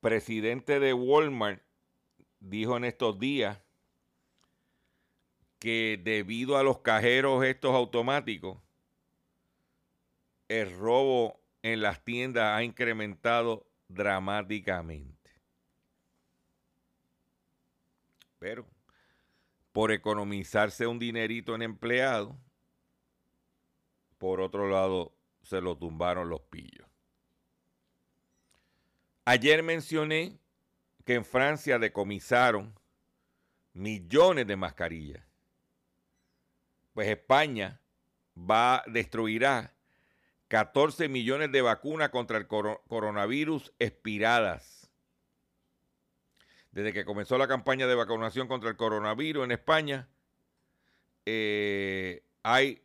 presidente 0.00 0.80
de 0.80 0.94
Walmart 0.94 1.62
dijo 2.40 2.76
en 2.76 2.84
estos 2.84 3.18
días 3.18 3.58
que 5.58 6.00
debido 6.02 6.56
a 6.56 6.64
los 6.64 6.78
cajeros 6.78 7.44
estos 7.44 7.74
automáticos, 7.74 8.58
el 10.48 10.76
robo 10.76 11.40
en 11.62 11.82
las 11.82 12.02
tiendas 12.02 12.56
ha 12.56 12.64
incrementado 12.64 13.66
dramáticamente. 13.88 15.30
Pero 18.38 18.66
por 19.72 19.92
economizarse 19.92 20.86
un 20.86 20.98
dinerito 20.98 21.54
en 21.54 21.62
empleado, 21.62 22.36
por 24.18 24.40
otro 24.40 24.68
lado 24.68 25.14
se 25.42 25.60
lo 25.60 25.76
tumbaron 25.76 26.28
los 26.28 26.40
pillos. 26.42 26.81
Ayer 29.24 29.62
mencioné 29.62 30.38
que 31.04 31.14
en 31.14 31.24
Francia 31.24 31.78
decomisaron 31.78 32.74
millones 33.72 34.46
de 34.46 34.56
mascarillas. 34.56 35.24
Pues 36.92 37.08
España 37.08 37.80
va 38.36 38.82
destruirá 38.86 39.74
14 40.48 41.08
millones 41.08 41.52
de 41.52 41.62
vacunas 41.62 42.10
contra 42.10 42.36
el 42.36 42.46
coronavirus 42.46 43.72
expiradas. 43.78 44.90
Desde 46.72 46.92
que 46.92 47.04
comenzó 47.04 47.38
la 47.38 47.48
campaña 47.48 47.86
de 47.86 47.94
vacunación 47.94 48.48
contra 48.48 48.70
el 48.70 48.76
coronavirus 48.76 49.44
en 49.44 49.52
España, 49.52 50.08
eh, 51.26 52.24
hay 52.42 52.82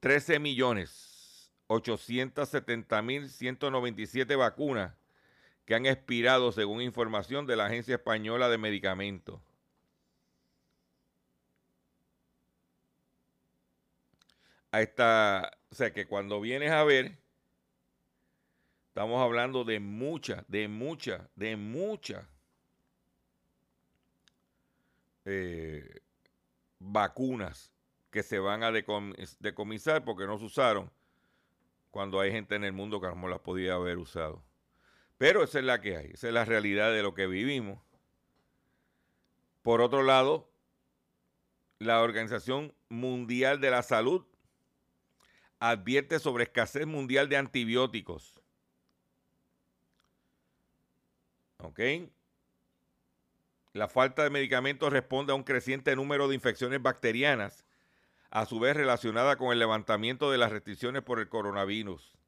13 0.00 0.38
millones 0.40 1.13
870 1.66 3.02
mil 3.02 3.28
197 3.28 4.36
vacunas 4.36 4.94
que 5.64 5.74
han 5.74 5.86
expirado 5.86 6.52
según 6.52 6.82
información 6.82 7.46
de 7.46 7.56
la 7.56 7.66
Agencia 7.66 7.94
Española 7.94 8.48
de 8.48 8.58
Medicamentos. 8.58 9.40
A 14.70 14.82
esta, 14.82 15.52
o 15.70 15.74
sea 15.74 15.92
que 15.92 16.06
cuando 16.06 16.40
vienes 16.40 16.72
a 16.72 16.84
ver, 16.84 17.16
estamos 18.88 19.22
hablando 19.22 19.64
de 19.64 19.80
muchas, 19.80 20.44
de 20.48 20.68
muchas, 20.68 21.22
de 21.36 21.56
muchas 21.56 22.26
eh, 25.24 26.02
vacunas 26.78 27.72
que 28.10 28.22
se 28.22 28.38
van 28.38 28.62
a 28.62 28.70
decomisar 28.70 30.04
porque 30.04 30.26
no 30.26 30.38
se 30.38 30.44
usaron 30.44 30.90
cuando 31.94 32.18
hay 32.18 32.32
gente 32.32 32.56
en 32.56 32.64
el 32.64 32.72
mundo 32.72 33.00
que 33.00 33.06
no 33.06 33.28
las 33.28 33.38
podía 33.38 33.74
haber 33.74 33.98
usado. 33.98 34.42
Pero 35.16 35.44
esa 35.44 35.60
es 35.60 35.64
la 35.64 35.80
que 35.80 35.96
hay, 35.96 36.10
esa 36.10 36.26
es 36.26 36.34
la 36.34 36.44
realidad 36.44 36.92
de 36.92 37.04
lo 37.04 37.14
que 37.14 37.28
vivimos. 37.28 37.78
Por 39.62 39.80
otro 39.80 40.02
lado, 40.02 40.50
la 41.78 42.02
Organización 42.02 42.74
Mundial 42.88 43.60
de 43.60 43.70
la 43.70 43.84
Salud 43.84 44.26
advierte 45.60 46.18
sobre 46.18 46.42
escasez 46.42 46.84
mundial 46.84 47.28
de 47.28 47.36
antibióticos. 47.36 48.42
¿Ok? 51.58 51.78
La 53.72 53.86
falta 53.86 54.24
de 54.24 54.30
medicamentos 54.30 54.92
responde 54.92 55.30
a 55.30 55.36
un 55.36 55.44
creciente 55.44 55.94
número 55.94 56.26
de 56.26 56.34
infecciones 56.34 56.82
bacterianas, 56.82 57.64
a 58.34 58.46
su 58.46 58.58
vez 58.58 58.76
relacionada 58.76 59.36
con 59.36 59.52
el 59.52 59.60
levantamiento 59.60 60.28
de 60.28 60.38
las 60.38 60.50
restricciones 60.50 61.02
por 61.02 61.20
el 61.20 61.28
coronavirus. 61.28 62.18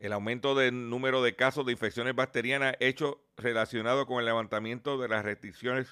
El 0.00 0.12
aumento 0.12 0.56
del 0.56 0.90
número 0.90 1.22
de 1.22 1.36
casos 1.36 1.64
de 1.64 1.70
infecciones 1.70 2.16
bacterianas 2.16 2.74
hecho 2.80 3.22
relacionado 3.36 4.06
con 4.06 4.18
el 4.18 4.24
levantamiento 4.24 4.98
de 4.98 5.06
las 5.06 5.24
restricciones 5.24 5.86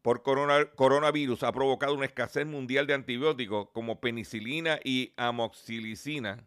por 0.00 0.22
coronavirus 0.22 1.42
ha 1.42 1.50
provocado 1.50 1.94
una 1.94 2.06
escasez 2.06 2.46
mundial 2.46 2.86
de 2.86 2.94
antibióticos 2.94 3.70
como 3.70 4.00
penicilina 4.00 4.78
y 4.84 5.12
amoxilicina 5.16 6.46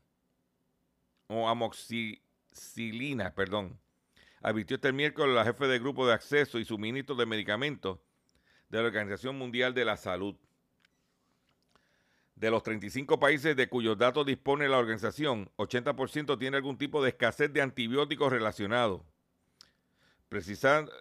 o 1.27 1.49
amoxicilina, 1.49 3.35
perdón. 3.35 3.77
Advirtió 4.41 4.75
este 4.75 4.93
miércoles 4.93 5.35
la 5.35 5.43
jefe 5.43 5.67
del 5.67 5.81
grupo 5.81 6.07
de 6.07 6.13
acceso 6.13 6.59
y 6.59 6.63
suministro 6.63 7.15
de 7.15 7.25
medicamentos 7.25 7.99
de 8.69 8.79
la 8.79 8.87
Organización 8.87 9.37
Mundial 9.37 9.73
de 9.73 9.85
la 9.85 9.97
Salud. 9.97 10.35
De 12.35 12.49
los 12.49 12.63
35 12.63 13.19
países 13.19 13.55
de 13.55 13.67
cuyos 13.67 13.97
datos 13.97 14.25
dispone 14.25 14.69
la 14.69 14.77
organización, 14.77 15.51
80% 15.57 16.39
tiene 16.39 16.57
algún 16.57 16.77
tipo 16.77 17.03
de 17.03 17.09
escasez 17.09 17.51
de 17.51 17.61
antibióticos 17.61 18.31
relacionados. 18.31 19.01
Precisando 20.29 20.91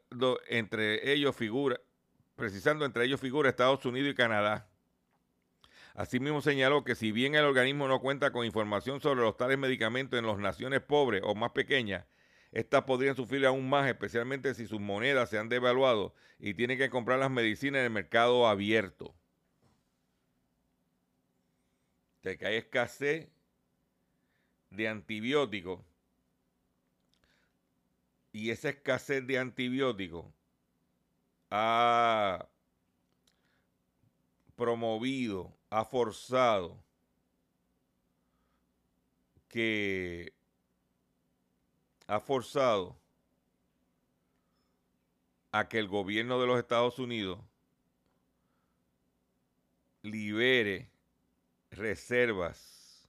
entre 0.48 1.12
ellos 1.12 1.36
figura, 1.36 1.78
precisando 2.34 2.84
entre 2.84 3.04
ellos 3.04 3.20
figura 3.20 3.50
Estados 3.50 3.84
Unidos 3.84 4.10
y 4.10 4.14
Canadá. 4.14 4.68
Asimismo 5.94 6.40
señaló 6.40 6.82
que 6.84 6.94
si 6.94 7.12
bien 7.12 7.34
el 7.34 7.44
organismo 7.44 7.86
no 7.86 8.00
cuenta 8.00 8.32
con 8.32 8.46
información 8.46 9.00
sobre 9.00 9.20
los 9.20 9.36
tales 9.36 9.58
medicamentos 9.58 10.18
en 10.18 10.26
las 10.26 10.38
naciones 10.38 10.80
pobres 10.80 11.22
o 11.24 11.34
más 11.34 11.50
pequeñas, 11.50 12.04
estas 12.52 12.84
podrían 12.84 13.16
sufrir 13.16 13.44
aún 13.46 13.68
más, 13.68 13.88
especialmente 13.88 14.54
si 14.54 14.66
sus 14.66 14.80
monedas 14.80 15.30
se 15.30 15.38
han 15.38 15.48
devaluado 15.48 16.14
y 16.38 16.54
tienen 16.54 16.78
que 16.78 16.90
comprar 16.90 17.18
las 17.18 17.30
medicinas 17.30 17.80
en 17.80 17.84
el 17.86 17.90
mercado 17.90 18.46
abierto. 18.46 19.14
De 22.22 22.36
que 22.36 22.46
hay 22.46 22.56
escasez 22.56 23.28
de 24.70 24.88
antibióticos 24.88 25.80
y 28.32 28.50
esa 28.50 28.70
escasez 28.70 29.26
de 29.26 29.38
antibióticos 29.38 30.26
ha 31.50 32.48
promovido, 34.56 35.56
ha 35.70 35.84
forzado 35.84 36.82
que 39.48 40.34
ha 42.08 42.20
forzado 42.20 42.98
a 45.52 45.68
que 45.68 45.78
el 45.78 45.88
gobierno 45.88 46.40
de 46.40 46.46
los 46.46 46.58
Estados 46.58 46.98
Unidos 46.98 47.38
libere 50.02 50.90
reservas 51.70 53.08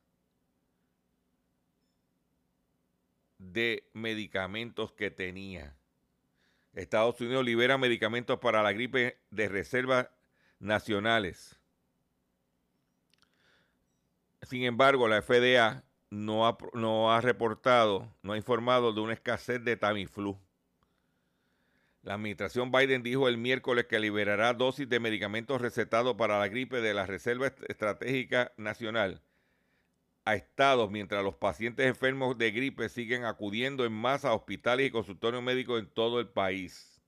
de 3.38 3.90
medicamentos 3.94 4.92
que 4.92 5.10
tenía. 5.10 5.78
Estados 6.74 7.20
Unidos 7.22 7.46
libera 7.46 7.78
medicamentos 7.78 8.40
para 8.40 8.62
la 8.62 8.74
gripe 8.74 9.18
de 9.32 9.48
reservas 9.48 10.10
nacionales. 10.60 11.58
Sin 14.42 14.64
embargo, 14.64 15.08
la 15.08 15.22
FDA 15.22 15.84
no 16.10 16.48
ha, 16.48 16.58
no 16.74 17.12
ha 17.12 17.22
reportado, 17.22 18.08
no 18.24 18.34
ha 18.34 18.38
informado 18.38 18.94
de 18.94 19.02
una 19.02 19.14
escasez 19.14 19.64
de 19.64 19.78
Tamiflu. 19.78 20.38
La 22.04 22.14
administración 22.14 22.72
Biden 22.72 23.04
dijo 23.04 23.28
el 23.28 23.38
miércoles 23.38 23.86
que 23.86 24.00
liberará 24.00 24.54
dosis 24.54 24.88
de 24.88 25.00
medicamentos 25.00 25.62
recetados 25.62 26.16
para 26.16 26.40
la 26.40 26.48
gripe 26.48 26.82
de 26.82 26.94
la 26.94 27.06
Reserva 27.06 27.48
Estratégica 27.68 28.54
Nacional 28.58 29.22
a 30.30 30.36
estados 30.36 30.92
mientras 30.92 31.24
los 31.24 31.36
pacientes 31.36 31.88
enfermos 31.88 32.38
de 32.38 32.52
gripe 32.52 32.88
siguen 32.90 33.26
acudiendo 33.26 33.86
en 33.86 33.94
masa 33.94 34.30
a 34.30 34.34
hospitales 34.34 34.88
y 34.88 34.92
consultorios 34.92 35.42
médicos 35.42 35.80
en 35.80 35.88
todo 35.88 36.20
el 36.20 36.28
país. 36.28 37.02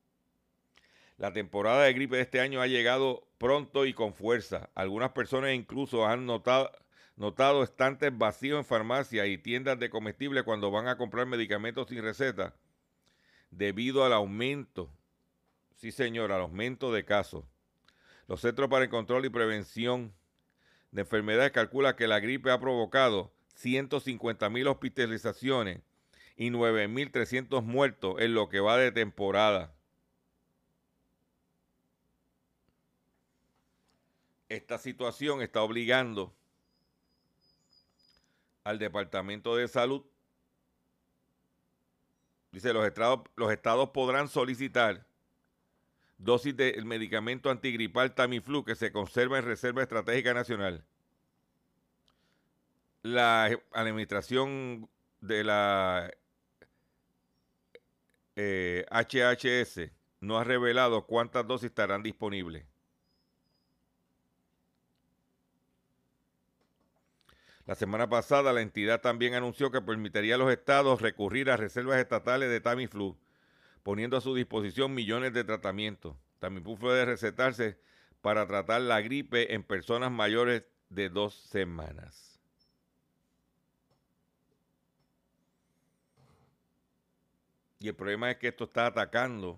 La 1.17 1.31
temporada 1.31 1.83
de 1.83 1.93
gripe 1.93 2.15
de 2.15 2.23
este 2.23 2.39
año 2.39 2.61
ha 2.61 2.67
llegado 2.67 3.27
pronto 3.37 3.85
y 3.85 3.93
con 3.93 4.13
fuerza. 4.13 4.69
Algunas 4.73 5.11
personas 5.11 5.53
incluso 5.53 6.07
han 6.07 6.25
notado, 6.25 6.71
notado 7.21 7.61
estantes 7.61 8.17
vacíos 8.17 8.57
en 8.57 8.65
farmacias 8.65 9.27
y 9.27 9.37
tiendas 9.37 9.77
de 9.77 9.91
comestibles 9.91 10.41
cuando 10.41 10.71
van 10.71 10.87
a 10.87 10.97
comprar 10.97 11.27
medicamentos 11.27 11.87
sin 11.87 12.01
receta 12.01 12.55
debido 13.51 14.03
al 14.03 14.11
aumento, 14.11 14.89
sí 15.75 15.91
señor, 15.91 16.31
al 16.31 16.41
aumento 16.41 16.91
de 16.91 17.05
casos. 17.05 17.45
Los 18.27 18.41
Centros 18.41 18.71
para 18.71 18.85
el 18.85 18.89
Control 18.89 19.23
y 19.23 19.29
Prevención 19.29 20.15
de 20.89 21.01
Enfermedades 21.01 21.51
calcula 21.51 21.95
que 21.95 22.07
la 22.07 22.19
gripe 22.19 22.49
ha 22.49 22.59
provocado 22.59 23.31
150 23.53 24.49
mil 24.49 24.65
hospitalizaciones 24.65 25.79
y 26.35 26.49
9.300 26.49 27.61
muertos 27.61 28.19
en 28.19 28.33
lo 28.33 28.49
que 28.49 28.61
va 28.61 28.77
de 28.77 28.91
temporada. 28.91 29.75
Esta 34.49 34.79
situación 34.79 35.43
está 35.43 35.61
obligando 35.61 36.33
al 38.63 38.79
Departamento 38.79 39.55
de 39.55 39.67
Salud 39.67 40.05
Dice, 42.51 42.73
los 42.73 42.85
estados, 42.85 43.21
los 43.35 43.51
estados 43.51 43.89
podrán 43.91 44.27
solicitar 44.27 45.05
dosis 46.17 46.55
del 46.55 46.85
medicamento 46.85 47.49
antigripal 47.49 48.13
Tamiflu 48.13 48.65
que 48.65 48.75
se 48.75 48.91
conserva 48.91 49.39
en 49.39 49.45
Reserva 49.45 49.81
Estratégica 49.81 50.33
Nacional. 50.33 50.83
La 53.03 53.57
administración 53.71 54.89
de 55.21 55.43
la 55.43 56.11
HHS 58.35 59.77
eh, 59.77 59.93
no 60.19 60.37
ha 60.37 60.43
revelado 60.43 61.07
cuántas 61.07 61.47
dosis 61.47 61.69
estarán 61.69 62.03
disponibles. 62.03 62.65
La 67.71 67.75
semana 67.75 68.09
pasada 68.09 68.51
la 68.51 68.59
entidad 68.59 68.99
también 68.99 69.33
anunció 69.33 69.71
que 69.71 69.81
permitiría 69.81 70.35
a 70.35 70.37
los 70.37 70.51
estados 70.51 71.01
recurrir 71.01 71.49
a 71.49 71.55
reservas 71.55 71.99
estatales 71.99 72.49
de 72.49 72.59
Tamiflu 72.59 73.17
poniendo 73.81 74.17
a 74.17 74.19
su 74.19 74.35
disposición 74.35 74.93
millones 74.93 75.31
de 75.31 75.45
tratamientos. 75.45 76.17
También 76.39 76.65
puede 76.65 77.05
recetarse 77.05 77.79
para 78.19 78.45
tratar 78.45 78.81
la 78.81 78.99
gripe 78.99 79.53
en 79.53 79.63
personas 79.63 80.11
mayores 80.11 80.65
de 80.89 81.07
dos 81.07 81.33
semanas. 81.33 82.41
Y 87.79 87.87
el 87.87 87.95
problema 87.95 88.31
es 88.31 88.35
que 88.35 88.49
esto 88.49 88.65
está 88.65 88.87
atacando 88.87 89.57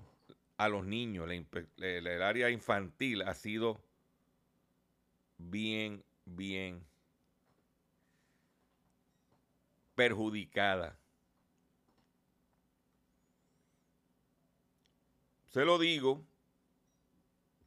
a 0.58 0.70
los 0.70 0.86
niños. 0.86 1.32
el 1.78 2.22
área 2.22 2.52
infantil 2.52 3.24
ha 3.24 3.34
sido 3.34 3.82
bien, 5.40 6.04
bien 6.26 6.93
perjudicada. 9.96 10.98
Se 15.48 15.66
lo 15.66 15.78
digo 15.78 16.26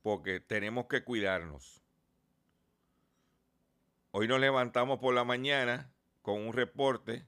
porque 0.03 0.41
tenemos 0.41 0.87
que 0.87 1.05
cuidarnos. 1.05 1.83
Hoy 4.11 4.29
nos 4.29 4.41
levantamos 4.41 4.99
por 4.99 5.15
la 5.15 5.25
mañana 5.25 5.93
con 6.23 6.47
un 6.47 6.53
reporte 6.53 7.27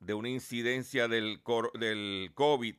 de 0.00 0.14
una 0.14 0.28
incidencia 0.28 1.08
del, 1.08 1.42
del 1.78 2.32
COVID 2.34 2.76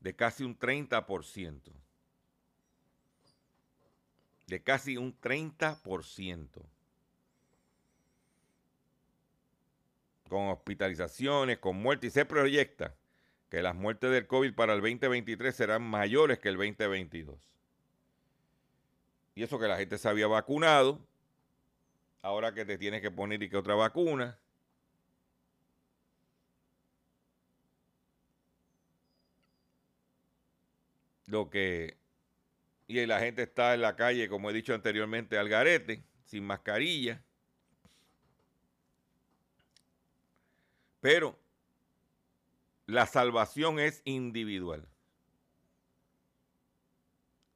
de 0.00 0.16
casi 0.16 0.44
un 0.44 0.58
30%. 0.58 1.72
De 4.46 4.62
casi 4.62 4.96
un 4.96 5.18
30%. 5.20 6.62
Con 10.28 10.48
hospitalizaciones, 10.48 11.58
con 11.58 11.76
muertes. 11.76 12.10
Y 12.10 12.14
se 12.14 12.24
proyecta 12.24 12.94
que 13.48 13.62
las 13.62 13.74
muertes 13.74 14.10
del 14.10 14.26
COVID 14.26 14.54
para 14.54 14.74
el 14.74 14.80
2023 14.80 15.54
serán 15.54 15.82
mayores 15.82 16.38
que 16.38 16.48
el 16.48 16.56
2022. 16.56 17.36
Y 19.34 19.42
eso 19.42 19.58
que 19.58 19.68
la 19.68 19.78
gente 19.78 19.98
se 19.98 20.08
había 20.08 20.26
vacunado, 20.26 21.00
ahora 22.22 22.52
que 22.52 22.64
te 22.64 22.76
tienes 22.76 23.00
que 23.00 23.10
poner 23.10 23.42
y 23.42 23.48
que 23.48 23.56
otra 23.56 23.74
vacuna. 23.74 24.38
Lo 31.26 31.50
que... 31.50 31.96
Y 32.86 33.04
la 33.06 33.20
gente 33.20 33.42
está 33.42 33.74
en 33.74 33.82
la 33.82 33.96
calle, 33.96 34.28
como 34.28 34.50
he 34.50 34.52
dicho 34.52 34.74
anteriormente, 34.74 35.38
al 35.38 35.48
garete, 35.48 36.02
sin 36.24 36.44
mascarilla. 36.44 37.22
Pero 41.08 41.38
la 42.84 43.06
salvación 43.06 43.78
es 43.78 44.02
individual. 44.04 44.86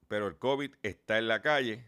Pero 0.08 0.26
el 0.26 0.38
COVID 0.38 0.74
está 0.82 1.18
en 1.18 1.28
la 1.28 1.42
calle. 1.42 1.84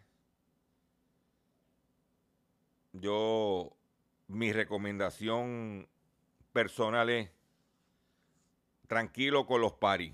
Yo, 2.93 3.75
mi 4.27 4.53
recomendación 4.53 5.89
personal 6.53 7.09
es 7.09 7.31
tranquilo 8.87 9.47
con 9.47 9.63
los 9.63 9.73
paris. 9.73 10.13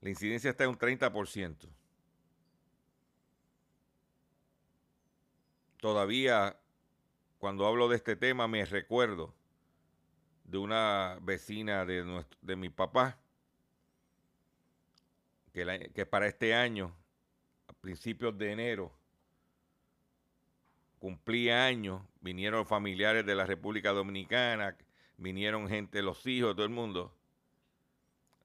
La 0.00 0.10
incidencia 0.10 0.50
está 0.50 0.62
en 0.62 0.70
un 0.70 0.78
30%. 0.78 1.68
Todavía, 5.78 6.56
cuando 7.44 7.66
hablo 7.66 7.90
de 7.90 7.96
este 7.96 8.16
tema, 8.16 8.48
me 8.48 8.64
recuerdo 8.64 9.34
de 10.44 10.56
una 10.56 11.18
vecina 11.20 11.84
de, 11.84 12.56
mi 12.56 12.70
papá, 12.70 13.18
que, 15.52 15.90
que 15.94 16.06
para 16.06 16.26
este 16.26 16.54
año, 16.54 16.96
a 17.68 17.74
principios 17.74 18.38
de 18.38 18.50
enero, 18.50 18.90
cumplía 20.98 21.66
años, 21.66 22.00
vinieron 22.22 22.64
familiares 22.64 23.26
de 23.26 23.34
la 23.34 23.44
República 23.44 23.92
Dominicana, 23.92 24.74
vinieron 25.18 25.68
gente, 25.68 26.00
los 26.00 26.26
hijos, 26.26 26.54
todo 26.54 26.64
el 26.64 26.72
mundo, 26.72 27.14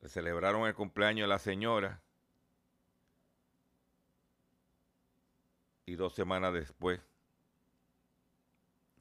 celebraron 0.08 0.68
el 0.68 0.76
cumpleaños 0.76 1.24
de 1.24 1.30
la 1.30 1.40
señora. 1.40 2.02
Y 5.86 5.96
dos 5.96 6.14
semanas 6.14 6.52
después 6.52 7.00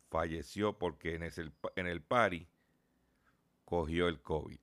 falleció 0.09 0.79
porque 0.79 1.15
en 1.15 1.23
el, 1.23 1.53
en 1.77 1.87
el 1.87 2.03
pari 2.03 2.49
cogió 3.65 4.09
el 4.09 4.21
COVID. 4.21 4.59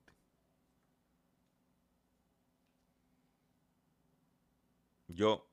Yo 5.08 5.48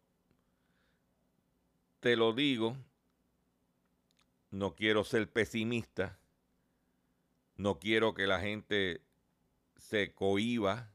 te 2.00 2.16
lo 2.16 2.34
digo, 2.34 2.76
no 4.52 4.76
quiero 4.76 5.04
ser 5.04 5.32
pesimista, 5.32 6.20
no 7.56 7.80
quiero 7.80 8.14
que 8.14 8.28
la 8.28 8.40
gente 8.40 9.02
se 9.78 10.14
cohiba 10.14 10.92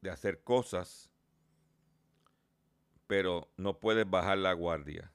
de 0.00 0.10
hacer 0.10 0.42
cosas, 0.42 1.10
pero 3.06 3.50
no 3.56 3.78
puedes 3.78 4.08
bajar 4.08 4.38
la 4.38 4.52
guardia. 4.52 5.12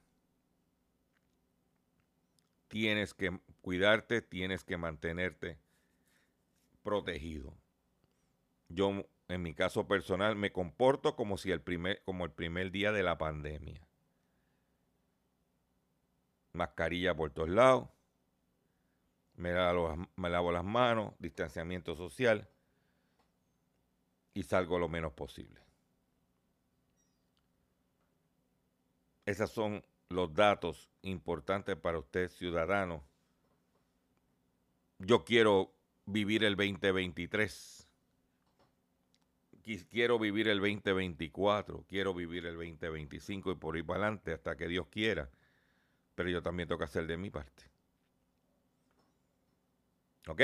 Tienes 2.74 3.14
que 3.14 3.30
cuidarte, 3.60 4.20
tienes 4.20 4.64
que 4.64 4.76
mantenerte 4.76 5.60
protegido. 6.82 7.54
Yo, 8.68 9.06
en 9.28 9.42
mi 9.42 9.54
caso 9.54 9.86
personal, 9.86 10.34
me 10.34 10.50
comporto 10.50 11.14
como 11.14 11.38
si 11.38 11.52
el 11.52 11.60
primer, 11.60 12.02
como 12.02 12.24
el 12.24 12.32
primer 12.32 12.72
día 12.72 12.90
de 12.90 13.04
la 13.04 13.16
pandemia. 13.16 13.86
Mascarilla 16.52 17.14
por 17.14 17.30
todos 17.30 17.48
lados. 17.48 17.88
Me 19.36 19.52
lavo, 19.52 20.08
me 20.16 20.28
lavo 20.28 20.50
las 20.50 20.64
manos, 20.64 21.14
distanciamiento 21.20 21.94
social 21.94 22.48
y 24.34 24.42
salgo 24.42 24.80
lo 24.80 24.88
menos 24.88 25.12
posible. 25.12 25.60
Esos 29.26 29.52
son 29.52 29.84
los 30.14 30.32
datos 30.32 30.88
importantes 31.02 31.76
para 31.76 31.98
usted, 31.98 32.30
ciudadano. 32.30 33.04
Yo 34.98 35.24
quiero 35.24 35.74
vivir 36.06 36.44
el 36.44 36.56
2023. 36.56 37.88
Quiero 39.90 40.18
vivir 40.18 40.48
el 40.48 40.58
2024, 40.58 41.86
quiero 41.88 42.12
vivir 42.12 42.44
el 42.44 42.54
2025 42.54 43.52
y 43.52 43.54
por 43.54 43.78
ir 43.78 43.86
para 43.86 44.00
adelante 44.00 44.34
hasta 44.34 44.56
que 44.56 44.68
Dios 44.68 44.86
quiera. 44.88 45.30
Pero 46.14 46.28
yo 46.28 46.42
también 46.42 46.68
tengo 46.68 46.78
que 46.78 46.84
hacer 46.84 47.06
de 47.06 47.16
mi 47.16 47.30
parte. 47.30 47.64
¿Ok? 50.28 50.42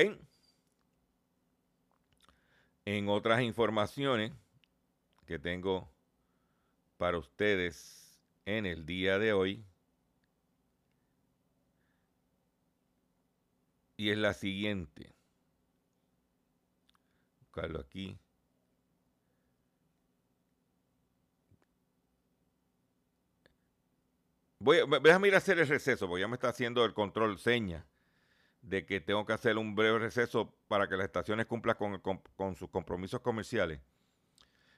En 2.87 3.09
otras 3.09 3.43
informaciones 3.43 4.33
que 5.27 5.39
tengo 5.39 5.89
para 6.97 7.19
ustedes 7.19 8.10
en 8.59 8.67
el 8.67 8.87
día 8.87 9.19
de 9.19 9.33
hoy, 9.33 9.65
y 13.97 14.11
es 14.11 14.19
la 14.19 14.35
siguiente 14.35 15.15
buscarlo 17.41 17.81
aquí. 17.81 18.19
Voy, 24.59 24.79
déjame 25.03 25.29
ir 25.29 25.35
a 25.35 25.39
hacer 25.39 25.59
el 25.59 25.67
receso, 25.67 26.07
porque 26.07 26.21
ya 26.21 26.29
me 26.29 26.35
está 26.35 26.49
haciendo 26.49 26.85
el 26.85 26.93
control 26.93 27.39
seña 27.39 27.87
de 28.63 28.85
que 28.85 29.01
tengo 29.01 29.25
que 29.25 29.33
hacer 29.33 29.57
un 29.57 29.75
breve 29.75 29.99
receso 29.99 30.55
para 30.69 30.89
que 30.89 30.97
las 30.97 31.07
estaciones 31.07 31.47
cumplan 31.47 31.77
con, 31.77 31.99
con 32.37 32.55
sus 32.55 32.69
compromisos 32.69 33.21
comerciales. 33.21 33.81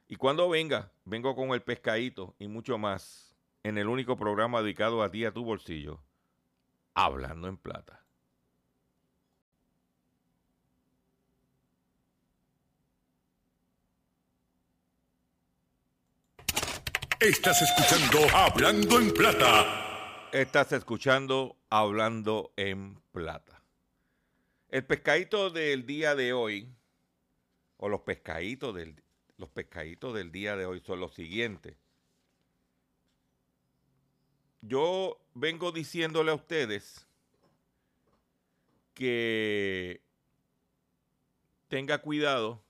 Y 0.07 0.17
cuando 0.17 0.49
venga, 0.49 0.93
vengo 1.05 1.35
con 1.35 1.51
el 1.51 1.63
pescadito 1.63 2.35
y 2.39 2.47
mucho 2.47 2.79
más 2.79 3.32
en 3.63 3.79
el 3.79 3.89
único 3.89 4.17
programa 4.17 4.63
dedicado 4.63 5.03
a 5.03 5.11
ti, 5.11 5.25
a 5.25 5.33
tu 5.33 5.45
bolsillo, 5.45 6.03
hablando 6.95 7.49
en 7.49 7.57
plata. 7.57 8.03
Estás 17.21 17.63
escuchando 17.63 18.19
Hablando 18.35 18.99
en 18.99 19.15
Plata. 19.15 20.29
Estás 20.33 20.73
escuchando 20.73 21.57
Hablando 21.71 22.53
en 22.57 23.01
Plata. 23.13 23.63
El 24.69 24.85
pescadito 24.85 25.51
del 25.51 25.87
día 25.87 26.17
de 26.17 26.33
hoy, 26.33 26.75
o 27.77 27.89
los 27.89 28.01
pescaditos 28.01 28.75
del, 28.75 29.01
los 29.37 29.51
pescaditos 29.51 30.15
del 30.15 30.33
día 30.33 30.57
de 30.57 30.67
hoy 30.67 30.81
son 30.81 30.99
los 30.99 31.15
siguientes. 31.15 31.77
Yo 34.63 35.21
vengo 35.35 35.73
diciéndole 35.73 36.31
a 36.31 36.35
ustedes 36.35 37.05
que 38.95 40.01
tenga 41.69 41.99
cuidado 41.99 42.63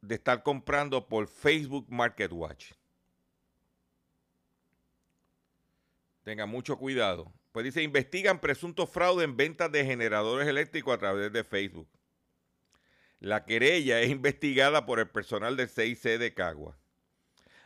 de 0.00 0.14
estar 0.14 0.42
comprando 0.42 1.06
por 1.06 1.28
Facebook 1.28 1.86
Market 1.90 2.32
Watch. 2.32 2.72
Tenga 6.24 6.46
mucho 6.46 6.78
cuidado. 6.78 7.32
Pues 7.52 7.64
dice, 7.64 7.82
investigan 7.82 8.40
presunto 8.40 8.86
fraude 8.86 9.24
en 9.24 9.36
ventas 9.36 9.70
de 9.70 9.84
generadores 9.84 10.48
eléctricos 10.48 10.94
a 10.94 10.98
través 10.98 11.30
de 11.32 11.44
Facebook. 11.44 11.88
La 13.20 13.44
querella 13.44 14.00
es 14.00 14.10
investigada 14.10 14.86
por 14.86 14.98
el 14.98 15.08
personal 15.08 15.56
del 15.56 15.68
CIC 15.68 16.18
de 16.18 16.32
Cagua. 16.32 16.78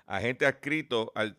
Agente 0.07 0.47
adscrito 0.47 1.13
al, 1.15 1.37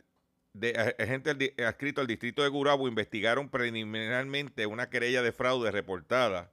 agente 1.00 1.54
adscrito 1.66 2.02
al 2.02 2.08
distrito 2.08 2.44
de 2.44 2.50
Gurabo 2.50 2.88
investigaron 2.88 3.50
preliminarmente 3.50 4.66
una 4.66 4.90
querella 4.90 5.22
de 5.22 5.32
fraude 5.32 5.72
reportada 5.72 6.52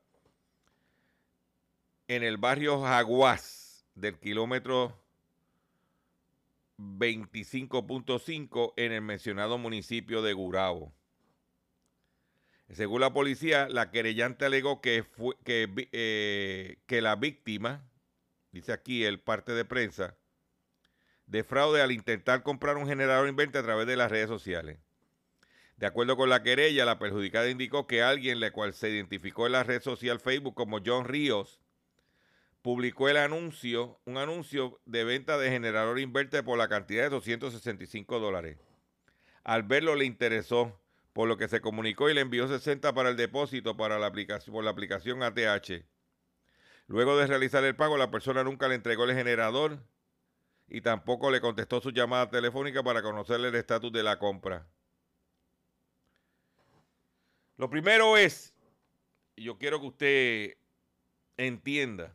en 2.09 2.23
el 2.23 2.39
barrio 2.39 2.81
Jaguás 2.81 3.87
del 3.95 4.19
kilómetro 4.19 5.01
25.5 6.79 8.73
en 8.77 8.93
el 8.93 9.03
mencionado 9.03 9.59
municipio 9.59 10.23
de 10.23 10.33
Gurabo. 10.33 10.93
Según 12.71 13.01
la 13.01 13.13
policía, 13.13 13.69
la 13.69 13.91
querellante 13.91 14.45
alegó 14.45 14.81
que, 14.81 15.03
fue, 15.03 15.35
que, 15.45 15.69
eh, 15.93 16.79
que 16.87 17.03
la 17.03 17.17
víctima, 17.17 17.85
dice 18.53 18.73
aquí 18.73 19.05
el 19.05 19.21
parte 19.21 19.53
de 19.53 19.65
prensa, 19.65 20.17
de 21.31 21.45
fraude 21.45 21.81
al 21.81 21.93
intentar 21.93 22.43
comprar 22.43 22.77
un 22.77 22.89
generador 22.89 23.29
inverte 23.29 23.59
a 23.59 23.63
través 23.63 23.87
de 23.87 23.97
las 23.97 24.11
redes 24.11 24.29
sociales. 24.29 24.79
De 25.77 25.87
acuerdo 25.87 26.17
con 26.17 26.29
la 26.29 26.43
querella, 26.43 26.85
la 26.85 26.99
perjudicada 26.99 27.49
indicó 27.49 27.87
que 27.87 28.03
alguien, 28.03 28.41
la 28.41 28.51
cual 28.51 28.75
se 28.75 28.91
identificó 28.91 29.47
en 29.47 29.53
la 29.53 29.63
red 29.63 29.81
social 29.81 30.19
Facebook 30.19 30.55
como 30.55 30.81
John 30.85 31.05
Ríos, 31.05 31.61
publicó 32.63 33.09
el 33.09 33.17
anuncio, 33.17 34.01
un 34.05 34.19
anuncio 34.19 34.81
de 34.85 35.05
venta 35.05 35.39
de 35.39 35.51
generador 35.51 36.01
inverter 36.01 36.45
por 36.45 36.59
la 36.59 36.69
cantidad 36.69 37.05
de 37.05 37.11
265 37.11 38.19
dólares. 38.19 38.59
Al 39.45 39.63
verlo 39.63 39.95
le 39.95 40.05
interesó, 40.05 40.79
por 41.13 41.29
lo 41.29 41.39
que 41.39 41.49
se 41.49 41.61
comunicó 41.61 42.11
y 42.11 42.15
le 42.15 42.21
envió 42.23 42.49
60 42.49 42.93
para 42.93 43.09
el 43.09 43.17
depósito 43.17 43.77
para 43.77 43.99
la 43.99 44.07
aplicación, 44.07 44.53
por 44.53 44.65
la 44.65 44.71
aplicación 44.71 45.23
ATH. 45.23 45.85
Luego 46.89 47.17
de 47.17 47.29
realizar 47.29 47.63
el 47.65 47.77
pago, 47.77 47.97
la 47.97 48.11
persona 48.11 48.43
nunca 48.43 48.67
le 48.67 48.75
entregó 48.75 49.05
el 49.05 49.15
generador 49.15 49.79
y 50.71 50.81
tampoco 50.81 51.31
le 51.33 51.41
contestó 51.41 51.81
su 51.81 51.91
llamada 51.91 52.31
telefónica 52.31 52.83
para 52.83 53.03
conocerle 53.03 53.49
el 53.49 53.57
estatus 53.57 53.93
de 53.93 54.05
la 54.05 54.21
compra. 54.21 54.69
Lo 57.57 57.69
primero 57.69 58.17
es, 58.17 58.55
y 59.35 59.43
yo 59.43 59.59
quiero 59.59 59.81
que 59.81 59.87
usted 59.87 60.57
entienda, 61.37 62.15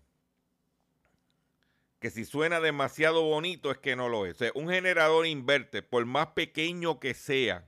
que 1.99 2.09
si 2.09 2.23
suena 2.23 2.61
demasiado 2.61 3.23
bonito 3.23 3.71
es 3.71 3.77
que 3.77 3.97
no 3.97 4.07
lo 4.07 4.25
es. 4.25 4.39
un 4.53 4.69
generador 4.69 5.27
inverte, 5.27 5.81
por 5.81 6.05
más 6.05 6.27
pequeño 6.27 6.99
que 6.99 7.13
sea, 7.13 7.67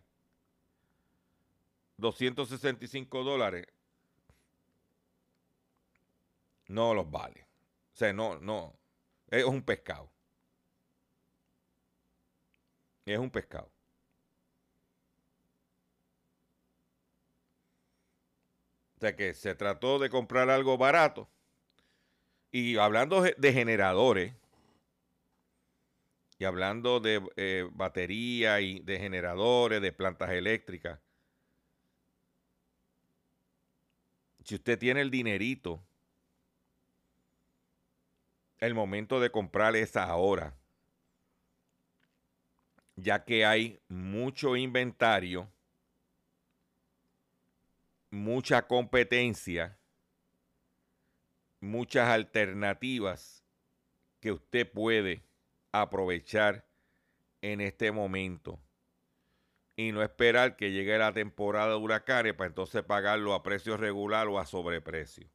265 1.97 3.23
dólares, 3.23 3.67
no 6.67 6.93
los 6.93 7.12
vale. 7.12 7.45
O 7.93 7.97
sea, 7.97 8.13
no, 8.13 8.39
no, 8.39 8.73
es 9.30 9.43
un 9.43 9.62
pescado. 9.63 10.16
Es 13.08 13.17
un 13.17 13.32
pescado. 13.32 13.72
O 18.98 19.00
sea 19.00 19.15
que 19.15 19.34
se 19.34 19.56
trató 19.56 19.98
de 20.00 20.10
comprar 20.10 20.50
algo 20.50 20.78
barato 20.78 21.30
y 22.52 22.78
hablando 22.78 23.22
de 23.22 23.54
generadores, 23.54 24.34
y 26.39 26.46
hablando 26.46 27.00
de 27.00 27.26
eh, 27.36 27.67
batería 27.72 28.62
y 28.62 28.80
de 28.80 29.00
generadores, 29.00 29.82
de 29.82 29.91
plantas 29.91 30.32
eléctricas, 30.32 31.00
si 34.43 34.56
usted 34.56 34.78
tiene 34.78 35.02
el 35.02 35.12
dinerito, 35.12 35.84
el 38.60 38.74
momento 38.74 39.20
de 39.20 39.32
comprar 39.32 39.76
es 39.76 39.96
ahora, 39.96 40.56
ya 42.97 43.23
que 43.23 43.45
hay 43.45 43.79
mucho 43.88 44.57
inventario, 44.57 45.49
mucha 48.12 48.67
competencia 48.67 49.77
muchas 51.60 52.07
alternativas 52.07 53.43
que 54.19 54.31
usted 54.31 54.69
puede 54.69 55.23
aprovechar 55.71 56.65
en 57.41 57.62
este 57.62 57.91
momento 57.91 58.60
y 59.75 59.91
no 59.91 60.01
esperar 60.01 60.55
que 60.55 60.71
llegue 60.71 60.97
la 60.97 61.13
temporada 61.13 61.69
de 61.69 61.75
huracanes 61.75 62.33
para 62.33 62.47
entonces 62.47 62.83
pagarlo 62.83 63.33
a 63.33 63.43
precio 63.43 63.77
regular 63.77 64.27
o 64.27 64.39
a 64.39 64.45
sobreprecio. 64.45 65.29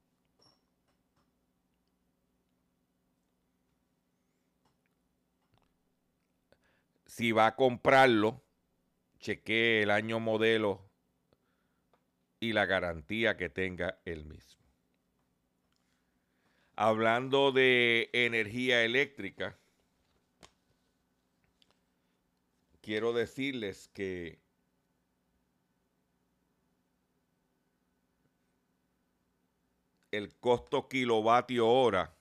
Si 7.15 7.31
va 7.31 7.47
a 7.47 7.57
comprarlo, 7.57 8.43
chequee 9.19 9.83
el 9.83 9.91
año 9.91 10.19
modelo 10.19 10.81
y 12.41 12.55
la 12.55 12.65
garantía 12.65 13.37
que 13.37 13.51
tenga 13.51 14.01
el 14.07 14.25
mismo. 14.25 14.65
Hablando 16.75 17.53
de 17.53 18.09
energía 18.15 18.83
eléctrica, 18.83 19.59
quiero 22.81 23.13
decirles 23.13 23.91
que 23.93 24.39
el 30.11 30.35
costo 30.37 30.89
kilovatio 30.89 31.69
hora 31.69 32.17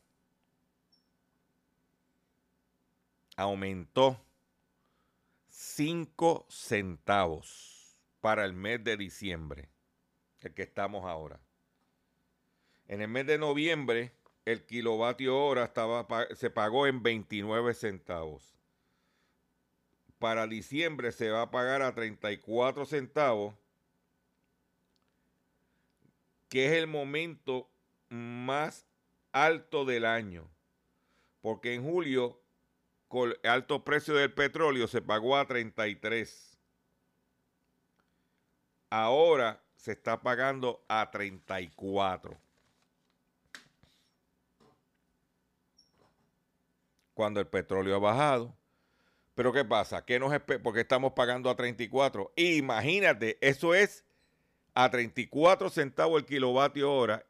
aumentó 3.37 4.19
5 5.75 6.47
centavos 6.49 7.97
para 8.19 8.43
el 8.43 8.51
mes 8.53 8.83
de 8.83 8.97
diciembre, 8.97 9.69
el 10.41 10.53
que 10.53 10.63
estamos 10.63 11.05
ahora. 11.05 11.39
En 12.87 13.01
el 13.01 13.07
mes 13.07 13.25
de 13.25 13.37
noviembre 13.37 14.13
el 14.43 14.65
kilovatio 14.65 15.37
hora 15.37 15.63
estaba, 15.63 16.05
se 16.35 16.49
pagó 16.49 16.87
en 16.87 17.01
29 17.01 17.73
centavos. 17.73 18.53
Para 20.19 20.45
diciembre 20.45 21.13
se 21.13 21.29
va 21.29 21.43
a 21.43 21.51
pagar 21.51 21.81
a 21.81 21.95
34 21.95 22.85
centavos, 22.85 23.55
que 26.49 26.65
es 26.65 26.73
el 26.73 26.87
momento 26.87 27.69
más 28.09 28.85
alto 29.31 29.85
del 29.85 30.05
año. 30.05 30.49
Porque 31.39 31.73
en 31.73 31.83
julio, 31.83 32.40
con 33.11 33.29
el 33.43 33.49
alto 33.49 33.83
precio 33.83 34.13
del 34.13 34.33
petróleo, 34.33 34.87
se 34.87 35.01
pagó 35.01 35.35
a 35.35 35.45
33. 35.45 36.57
Ahora 38.89 39.61
se 39.75 39.91
está 39.91 40.21
pagando 40.21 40.81
a 40.87 41.11
34. 41.11 42.39
cuando 47.13 47.39
el 47.41 47.47
petróleo 47.47 47.97
ha 47.97 47.99
bajado. 47.99 48.55
Pero 49.35 49.51
¿qué 49.53 49.65
pasa? 49.65 50.03
¿Qué 50.05 50.17
nos 50.17 50.33
porque 50.63 50.79
estamos 50.79 51.11
pagando 51.13 51.49
a 51.49 51.55
34? 51.55 52.31
Imagínate, 52.37 53.37
eso 53.41 53.75
es 53.75 54.05
a 54.73 54.89
34 54.89 55.69
centavos 55.69 56.21
el 56.21 56.25
kilovatio 56.25 56.91
hora 56.91 57.25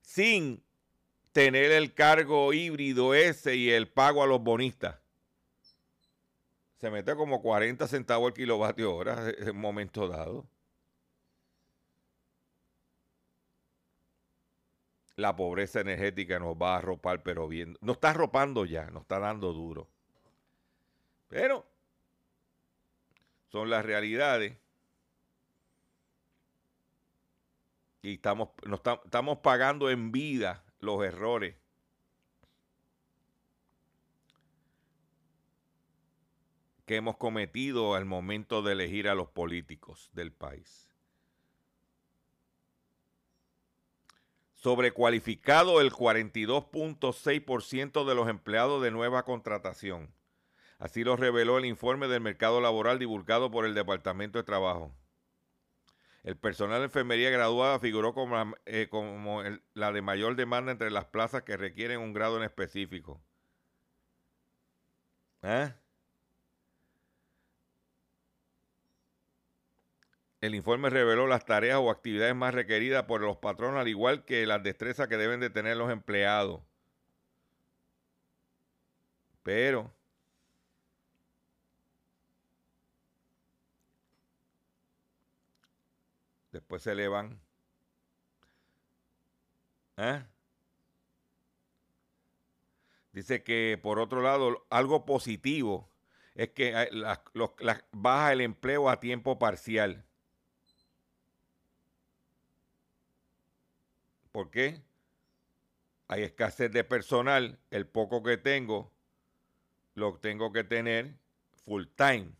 sin 0.00 0.62
tener 1.34 1.72
el 1.72 1.92
cargo 1.94 2.52
híbrido 2.52 3.12
ese 3.12 3.56
y 3.56 3.68
el 3.68 3.88
pago 3.88 4.22
a 4.22 4.26
los 4.26 4.40
bonistas. 4.40 5.00
Se 6.78 6.90
mete 6.90 7.16
como 7.16 7.42
40 7.42 7.88
centavos 7.88 8.28
el 8.28 8.34
kilovatio 8.34 8.94
hora 8.94 9.30
en 9.36 9.50
un 9.50 9.60
momento 9.60 10.06
dado. 10.06 10.46
la 15.16 15.36
pobreza 15.36 15.80
energética 15.80 16.40
nos 16.40 16.56
va 16.56 16.74
a 16.74 16.78
arropar, 16.78 17.22
pero 17.22 17.46
bien, 17.46 17.78
nos 17.80 17.96
está 17.96 18.10
arropando 18.10 18.64
ya, 18.64 18.90
nos 18.90 19.02
está 19.02 19.20
dando 19.20 19.52
duro. 19.52 19.88
Pero 21.28 21.64
son 23.52 23.70
las 23.70 23.84
realidades. 23.84 24.56
Y 28.02 28.14
estamos, 28.14 28.48
estamos 29.04 29.38
pagando 29.38 29.88
en 29.88 30.10
vida 30.10 30.63
los 30.84 31.04
errores. 31.04 31.56
que 36.86 36.96
hemos 36.96 37.16
cometido 37.16 37.94
al 37.94 38.04
momento 38.04 38.60
de 38.62 38.72
elegir 38.72 39.08
a 39.08 39.14
los 39.14 39.30
políticos 39.30 40.10
del 40.12 40.32
país. 40.32 40.90
Sobrecualificado 44.52 45.80
el 45.80 45.92
42.6% 45.92 48.04
de 48.04 48.14
los 48.14 48.28
empleados 48.28 48.82
de 48.82 48.90
nueva 48.90 49.22
contratación. 49.24 50.12
Así 50.78 51.04
lo 51.04 51.16
reveló 51.16 51.56
el 51.58 51.66
informe 51.66 52.08
del 52.08 52.20
mercado 52.20 52.60
laboral 52.60 52.98
divulgado 52.98 53.50
por 53.50 53.64
el 53.64 53.72
Departamento 53.74 54.38
de 54.38 54.44
Trabajo. 54.44 54.94
El 56.24 56.36
personal 56.38 56.80
de 56.80 56.86
enfermería 56.86 57.30
graduada 57.30 57.78
figuró 57.78 58.14
como, 58.14 58.34
la, 58.36 58.54
eh, 58.64 58.88
la 59.74 59.92
de 59.92 60.02
mayor 60.02 60.36
demanda 60.36 60.72
entre 60.72 60.90
las 60.90 61.04
plazas 61.04 61.42
que 61.42 61.56
requieren 61.58 62.00
un 62.00 62.14
grado 62.14 62.38
en 62.38 62.44
específico. 62.44 63.22
¿Eh? 65.42 65.72
El 70.40 70.54
informe 70.54 70.90
reveló 70.90 71.26
las 71.26 71.44
tareas 71.44 71.78
o 71.78 71.90
actividades 71.90 72.34
más 72.34 72.54
requeridas 72.54 73.04
por 73.04 73.20
los 73.20 73.36
patronos, 73.38 73.80
al 73.80 73.88
igual 73.88 74.24
que 74.24 74.46
las 74.46 74.62
destrezas 74.62 75.08
que 75.08 75.16
deben 75.18 75.40
de 75.40 75.50
tener 75.50 75.76
los 75.76 75.90
empleados. 75.90 76.62
Pero 79.42 79.93
después 86.64 86.82
se 86.82 86.94
le 86.94 87.08
van. 87.08 87.38
¿Eh? 89.98 90.24
Dice 93.12 93.44
que 93.44 93.78
por 93.80 93.98
otro 93.98 94.22
lado, 94.22 94.66
algo 94.70 95.04
positivo 95.04 95.90
es 96.34 96.48
que 96.50 96.88
baja 97.92 98.32
el 98.32 98.40
empleo 98.40 98.88
a 98.88 98.98
tiempo 98.98 99.38
parcial. 99.38 100.06
¿Por 104.32 104.50
qué? 104.50 104.80
Hay 106.08 106.22
escasez 106.22 106.72
de 106.72 106.82
personal, 106.82 107.58
el 107.70 107.86
poco 107.86 108.22
que 108.22 108.38
tengo 108.38 108.90
lo 109.94 110.18
tengo 110.18 110.50
que 110.50 110.64
tener 110.64 111.14
full 111.66 111.84
time. 111.94 112.32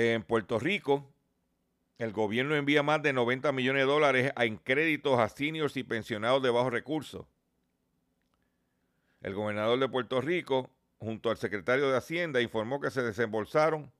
En 0.00 0.22
Puerto 0.22 0.60
Rico, 0.60 1.12
el 1.98 2.12
gobierno 2.12 2.54
envía 2.54 2.84
más 2.84 3.02
de 3.02 3.12
90 3.12 3.50
millones 3.50 3.82
de 3.82 3.86
dólares 3.92 4.32
en 4.36 4.56
créditos 4.56 5.18
a 5.18 5.28
seniors 5.28 5.76
y 5.76 5.82
pensionados 5.82 6.40
de 6.40 6.50
bajos 6.50 6.72
recursos. 6.72 7.26
El 9.22 9.34
gobernador 9.34 9.76
de 9.80 9.88
Puerto 9.88 10.20
Rico, 10.20 10.70
junto 11.00 11.30
al 11.30 11.36
secretario 11.36 11.90
de 11.90 11.96
Hacienda, 11.96 12.40
informó 12.40 12.80
que 12.80 12.92
se 12.92 13.02
desembolsaron 13.02 13.90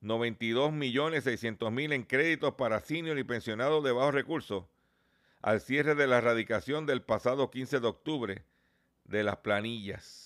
92 0.00 0.72
millones 0.72 1.24
600 1.24 1.72
mil 1.72 1.92
en 1.92 2.04
créditos 2.04 2.54
para 2.54 2.78
seniors 2.78 3.18
y 3.20 3.24
pensionados 3.24 3.82
de 3.82 3.90
bajos 3.90 4.14
recursos 4.14 4.66
al 5.42 5.60
cierre 5.60 5.96
de 5.96 6.06
la 6.06 6.18
erradicación 6.18 6.86
del 6.86 7.02
pasado 7.02 7.50
15 7.50 7.80
de 7.80 7.86
octubre 7.88 8.44
de 9.02 9.24
las 9.24 9.38
planillas. 9.38 10.25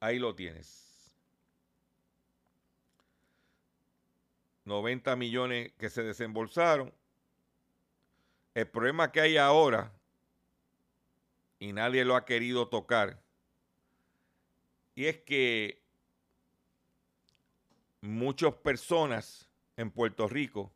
Ahí 0.00 0.18
lo 0.18 0.34
tienes. 0.34 0.90
90 4.64 5.16
millones 5.16 5.72
que 5.78 5.90
se 5.90 6.02
desembolsaron. 6.02 6.92
El 8.54 8.66
problema 8.68 9.12
que 9.12 9.20
hay 9.20 9.36
ahora, 9.36 9.92
y 11.58 11.72
nadie 11.72 12.04
lo 12.04 12.16
ha 12.16 12.24
querido 12.24 12.68
tocar, 12.68 13.20
y 14.94 15.06
es 15.06 15.18
que 15.18 15.82
muchas 18.00 18.54
personas 18.54 19.48
en 19.76 19.90
Puerto 19.90 20.28
Rico 20.28 20.72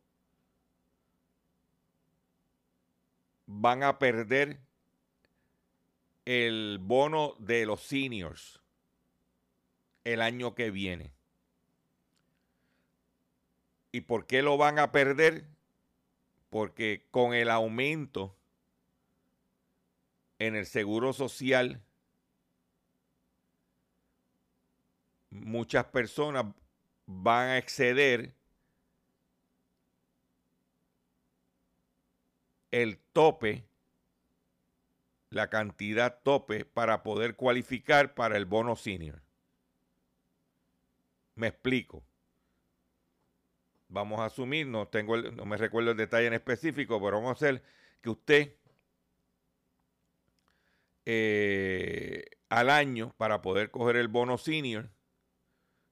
van 3.45 3.83
a 3.83 3.99
perder 3.99 4.59
el 6.25 6.79
bono 6.81 7.35
de 7.39 7.65
los 7.65 7.81
seniors 7.81 8.61
el 10.05 10.21
año 10.21 10.55
que 10.55 10.71
viene. 10.71 11.11
¿Y 13.91 14.01
por 14.01 14.25
qué 14.27 14.41
lo 14.41 14.57
van 14.57 14.79
a 14.79 14.91
perder? 14.91 15.45
Porque 16.49 17.05
con 17.11 17.33
el 17.33 17.49
aumento 17.49 18.35
en 20.39 20.55
el 20.55 20.65
seguro 20.65 21.13
social 21.13 21.81
muchas 25.29 25.85
personas 25.85 26.45
van 27.05 27.49
a 27.49 27.57
exceder 27.57 28.33
el 32.71 32.97
tope, 33.13 33.63
la 35.29 35.49
cantidad 35.49 36.21
tope 36.23 36.65
para 36.65 37.03
poder 37.03 37.35
cualificar 37.35 38.13
para 38.13 38.37
el 38.37 38.45
bono 38.45 38.75
senior. 38.75 39.24
Me 41.35 41.47
explico. 41.47 42.03
Vamos 43.87 44.19
a 44.19 44.25
asumir, 44.25 44.67
no, 44.67 44.87
tengo 44.87 45.17
no 45.17 45.45
me 45.45 45.57
recuerdo 45.57 45.91
el 45.91 45.97
detalle 45.97 46.27
en 46.27 46.33
específico, 46.33 46.99
pero 46.99 47.17
vamos 47.17 47.29
a 47.29 47.33
hacer 47.33 47.63
que 48.01 48.09
usted 48.09 48.55
eh, 51.05 52.25
al 52.49 52.69
año, 52.69 53.13
para 53.17 53.41
poder 53.41 53.71
coger 53.71 53.95
el 53.97 54.07
bono 54.07 54.37
senior, 54.37 54.89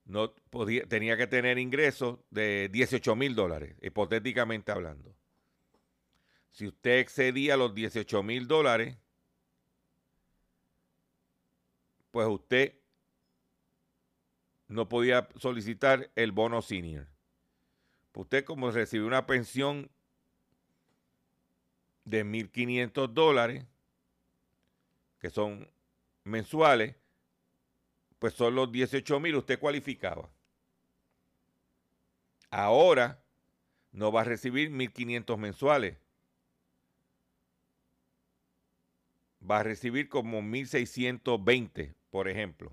no 0.06 0.34
podía, 0.50 0.86
tenía 0.88 1.18
que 1.18 1.28
tener 1.28 1.58
ingresos 1.60 2.20
de 2.30 2.70
18 2.72 3.16
mil 3.16 3.36
dólares, 3.36 3.76
hipotéticamente 3.82 4.72
hablando. 4.72 5.16
Si 6.52 6.68
usted 6.68 7.00
excedía 7.00 7.58
los 7.58 7.74
18 7.74 8.24
mil 8.24 8.48
dólares, 8.48 8.98
pues 12.12 12.28
usted 12.28 12.76
no 14.74 14.90
podía 14.90 15.30
solicitar 15.36 16.10
el 16.16 16.32
bono 16.32 16.62
senior. 16.62 17.08
Usted 18.16 18.44
como 18.44 18.72
recibe 18.72 19.06
una 19.06 19.26
pensión 19.26 19.90
de 22.06 22.26
1.500 22.26 23.14
dólares, 23.14 23.66
que 25.20 25.30
son 25.30 25.70
mensuales, 26.24 26.96
pues 28.18 28.34
son 28.34 28.56
los 28.56 28.72
18 28.72 29.20
mil, 29.20 29.36
usted 29.36 29.60
cualificaba. 29.60 30.30
Ahora 32.50 33.24
no 33.92 34.12
va 34.12 34.22
a 34.22 34.26
recibir 34.26 34.72
1.500 34.72 35.38
mensuales. 35.38 35.98
Va 39.50 39.60
a 39.60 39.64
recibir 39.64 40.10
como 40.10 40.42
1.620, 40.42 41.94
por 42.10 42.28
ejemplo. 42.28 42.72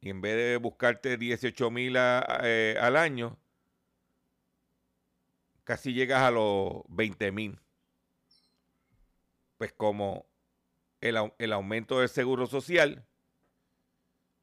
Y 0.00 0.10
en 0.10 0.20
vez 0.20 0.36
de 0.36 0.56
buscarte 0.56 1.16
18 1.16 1.70
mil 1.70 1.94
eh, 1.96 2.76
al 2.80 2.96
año, 2.96 3.36
casi 5.64 5.92
llegas 5.92 6.22
a 6.22 6.30
los 6.30 6.82
20 6.88 7.32
mil. 7.32 7.60
Pues 9.58 9.72
como 9.72 10.26
el, 11.00 11.32
el 11.38 11.52
aumento 11.52 12.00
del 12.00 12.08
seguro 12.08 12.46
social 12.46 13.04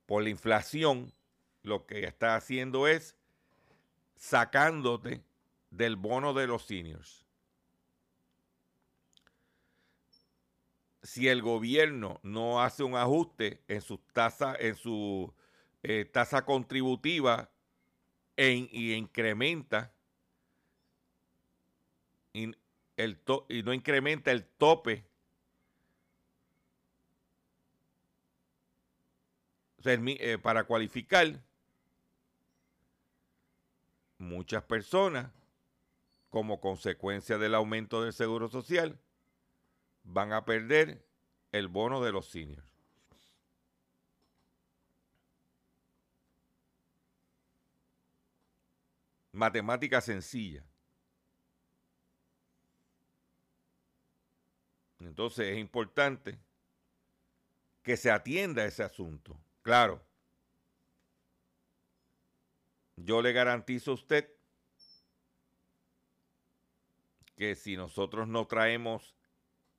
por 0.05 0.23
la 0.23 0.29
inflación, 0.29 1.11
lo 1.63 1.85
que 1.87 2.05
está 2.05 2.35
haciendo 2.35 2.87
es 2.87 3.15
sacándote 4.15 5.23
del 5.71 5.95
bono 5.95 6.33
de 6.33 6.47
los 6.47 6.65
seniors. 6.65 7.25
Si 11.01 11.27
el 11.27 11.41
gobierno 11.41 12.19
no 12.21 12.61
hace 12.61 12.83
un 12.83 12.95
ajuste 12.95 13.63
en 13.67 13.81
su 13.81 13.97
tasa, 13.97 14.55
en 14.59 14.75
su 14.75 15.33
eh, 15.83 16.05
tasa 16.05 16.45
contributiva 16.45 17.49
y 18.35 18.93
incrementa 18.93 19.93
y, 22.33 22.55
el 22.97 23.19
y 23.49 23.63
no 23.63 23.73
incrementa 23.73 24.31
el 24.31 24.45
tope 24.45 25.07
Eh, 29.89 30.37
para 30.37 30.65
cualificar, 30.65 31.41
muchas 34.17 34.63
personas 34.63 35.31
como 36.29 36.59
consecuencia 36.59 37.37
del 37.37 37.55
aumento 37.55 38.03
del 38.03 38.11
seguro 38.11 38.49
social, 38.49 38.99
van 40.03 40.33
a 40.33 40.43
perder 40.43 41.05
el 41.53 41.69
bono 41.69 42.03
de 42.03 42.11
los 42.11 42.29
seniors. 42.29 42.76
Matemática 49.37 50.01
sencilla. 50.01 50.65
Entonces 54.99 55.49
es 55.49 55.59
importante 55.59 56.39
que 57.83 57.95
se 57.97 58.09
atienda 58.09 58.65
ese 58.65 58.81
asunto. 58.81 59.39
Claro, 59.61 60.03
yo 62.95 63.21
le 63.21 63.31
garantizo 63.31 63.91
a 63.91 63.93
usted 63.93 64.27
que 67.35 67.53
si 67.53 67.77
nosotros 67.77 68.27
no 68.27 68.47
traemos 68.47 69.15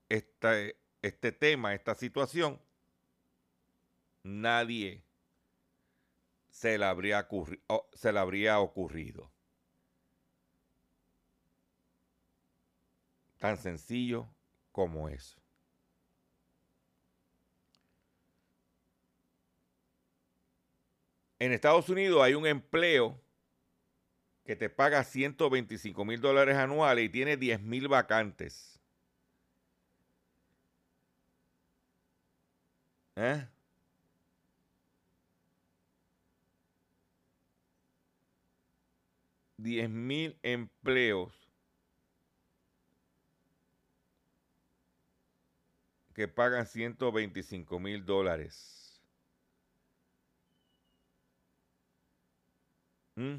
este 0.08 1.32
tema, 1.32 1.74
esta 1.74 1.96
situación, 1.96 2.62
nadie 4.22 5.02
se 6.48 6.78
le 6.78 6.84
habría, 6.84 7.28
se 7.92 8.12
le 8.12 8.18
habría 8.20 8.60
ocurrido. 8.60 9.32
Tan 13.38 13.56
sencillo 13.56 14.28
como 14.72 15.08
eso. 15.08 15.40
En 21.38 21.52
Estados 21.52 21.88
Unidos 21.88 22.20
hay 22.20 22.34
un 22.34 22.46
empleo 22.46 23.20
que 24.44 24.56
te 24.56 24.68
paga 24.68 25.04
125 25.04 26.04
mil 26.04 26.20
dólares 26.20 26.56
anuales 26.56 27.04
y 27.04 27.08
tiene 27.10 27.36
10 27.36 27.60
mil 27.60 27.86
vacantes. 27.86 28.80
¿Eh? 33.14 33.46
Diez 39.58 39.90
mil 39.90 40.38
empleos 40.42 41.47
que 46.18 46.26
pagan 46.26 46.66
125 46.66 47.78
mil 47.78 48.04
dólares. 48.04 49.00
¿Mm? 53.14 53.36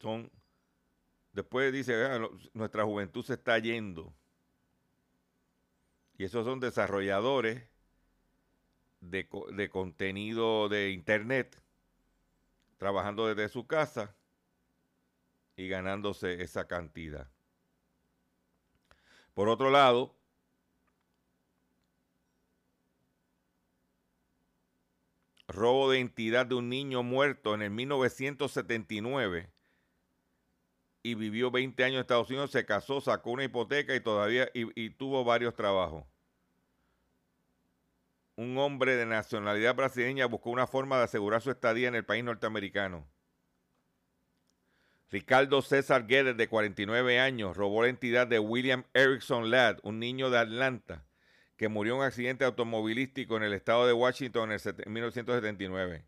son, 0.00 0.28
después 1.32 1.72
dice, 1.72 1.94
nuestra 2.52 2.82
juventud 2.82 3.24
se 3.24 3.34
está 3.34 3.56
yendo. 3.60 4.12
Y 6.18 6.24
esos 6.24 6.44
son 6.44 6.58
desarrolladores 6.58 7.62
de, 9.00 9.28
de 9.52 9.70
contenido 9.70 10.68
de 10.68 10.90
Internet, 10.90 11.62
trabajando 12.76 13.28
desde 13.28 13.48
su 13.48 13.68
casa 13.68 14.16
y 15.54 15.68
ganándose 15.68 16.42
esa 16.42 16.66
cantidad. 16.66 17.30
Por 19.34 19.48
otro 19.48 19.70
lado, 19.70 20.14
robo 25.48 25.90
de 25.90 25.98
identidad 25.98 26.46
de 26.46 26.54
un 26.54 26.68
niño 26.68 27.02
muerto 27.02 27.54
en 27.54 27.62
el 27.62 27.70
1979 27.70 29.50
y 31.02 31.14
vivió 31.14 31.50
20 31.50 31.84
años 31.84 31.94
en 31.96 32.00
Estados 32.00 32.30
Unidos, 32.30 32.50
se 32.50 32.64
casó, 32.64 33.00
sacó 33.00 33.30
una 33.30 33.44
hipoteca 33.44 33.94
y 33.94 34.00
todavía 34.00 34.48
y, 34.54 34.90
tuvo 34.90 35.24
varios 35.24 35.54
trabajos. 35.54 36.04
Un 38.36 38.56
hombre 38.58 38.96
de 38.96 39.04
nacionalidad 39.04 39.74
brasileña 39.74 40.26
buscó 40.26 40.50
una 40.50 40.66
forma 40.66 40.98
de 40.98 41.04
asegurar 41.04 41.42
su 41.42 41.50
estadía 41.50 41.88
en 41.88 41.94
el 41.94 42.04
país 42.04 42.24
norteamericano. 42.24 43.06
Ricardo 45.12 45.62
César 45.62 46.06
Guedes, 46.06 46.36
de 46.36 46.48
49 46.48 47.20
años, 47.20 47.56
robó 47.56 47.82
la 47.82 47.88
entidad 47.88 48.26
de 48.26 48.40
William 48.40 48.84
Erickson 48.94 49.50
Ladd, 49.50 49.78
un 49.84 50.00
niño 50.00 50.30
de 50.30 50.38
Atlanta, 50.38 51.04
que 51.56 51.68
murió 51.68 51.94
en 51.94 52.00
un 52.00 52.06
accidente 52.06 52.44
automovilístico 52.44 53.36
en 53.36 53.44
el 53.44 53.52
estado 53.52 53.86
de 53.86 53.92
Washington 53.92 54.50
en 54.50 54.92
1979 54.92 56.06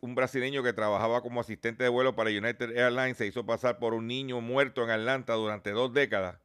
un 0.00 0.14
brasileño 0.14 0.62
que 0.62 0.72
trabajaba 0.72 1.20
como 1.20 1.40
asistente 1.40 1.84
de 1.84 1.90
vuelo 1.90 2.16
para 2.16 2.30
United 2.30 2.76
Airlines 2.76 3.16
se 3.16 3.26
hizo 3.26 3.44
pasar 3.44 3.78
por 3.78 3.94
un 3.94 4.06
niño 4.06 4.40
muerto 4.40 4.82
en 4.82 4.90
Atlanta 4.90 5.34
durante 5.34 5.70
dos 5.70 5.92
décadas 5.92 6.38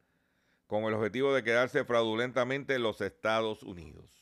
con 0.66 0.84
el 0.84 0.94
objetivo 0.94 1.34
de 1.34 1.42
quedarse 1.42 1.84
fraudulentamente 1.84 2.74
en 2.74 2.82
los 2.82 3.00
Estados 3.00 3.62
Unidos. 3.62 4.17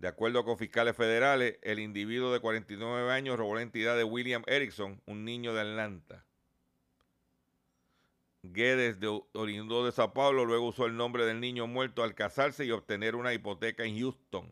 De 0.00 0.08
acuerdo 0.08 0.46
con 0.46 0.56
fiscales 0.56 0.96
federales, 0.96 1.58
el 1.60 1.78
individuo 1.78 2.32
de 2.32 2.40
49 2.40 3.12
años 3.12 3.36
robó 3.36 3.56
la 3.56 3.60
entidad 3.60 3.98
de 3.98 4.04
William 4.04 4.42
Erickson, 4.46 5.02
un 5.04 5.26
niño 5.26 5.52
de 5.52 5.60
Atlanta. 5.60 6.24
Guedes, 8.42 8.98
de, 8.98 9.08
oriundo 9.34 9.84
de 9.84 9.92
Sao 9.92 10.14
Paulo, 10.14 10.46
luego 10.46 10.68
usó 10.68 10.86
el 10.86 10.96
nombre 10.96 11.26
del 11.26 11.38
niño 11.38 11.66
muerto 11.66 12.02
al 12.02 12.14
casarse 12.14 12.64
y 12.64 12.70
obtener 12.70 13.14
una 13.14 13.34
hipoteca 13.34 13.84
en 13.84 14.00
Houston. 14.00 14.50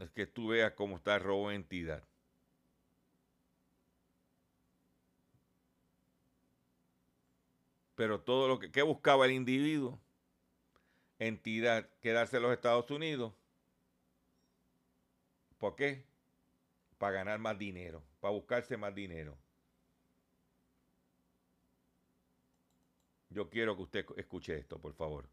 es 0.00 0.10
que 0.10 0.26
tú 0.26 0.48
veas 0.48 0.72
cómo 0.72 0.96
está 0.96 1.16
el 1.16 1.22
robo 1.22 1.48
de 1.48 1.56
entidad. 1.56 2.07
Pero 7.98 8.20
todo 8.20 8.46
lo 8.46 8.60
que, 8.60 8.82
buscaba 8.82 9.26
el 9.26 9.32
individuo, 9.32 9.98
entidad, 11.18 11.90
quedarse 12.00 12.36
en 12.36 12.44
los 12.44 12.52
Estados 12.52 12.88
Unidos. 12.92 13.34
¿Por 15.58 15.74
qué? 15.74 16.04
Para 16.96 17.14
ganar 17.14 17.40
más 17.40 17.58
dinero, 17.58 18.04
para 18.20 18.32
buscarse 18.32 18.76
más 18.76 18.94
dinero. 18.94 19.36
Yo 23.30 23.50
quiero 23.50 23.74
que 23.74 23.82
usted 23.82 24.06
escuche 24.16 24.56
esto, 24.56 24.78
por 24.78 24.94
favor. 24.94 25.28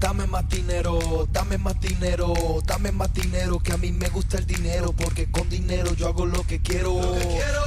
Dame 0.00 0.26
más 0.26 0.48
dinero, 0.48 1.28
dame 1.30 1.58
más 1.58 1.78
dinero, 1.78 2.32
dame 2.64 2.90
más 2.90 3.12
dinero, 3.12 3.58
que 3.58 3.72
a 3.72 3.76
mí 3.76 3.92
me 3.92 4.08
gusta 4.08 4.38
el 4.38 4.46
dinero, 4.46 4.92
porque 4.92 5.30
con 5.30 5.46
dinero 5.50 5.92
yo 5.92 6.08
hago 6.08 6.24
lo 6.24 6.42
que 6.46 6.62
quiero, 6.62 6.98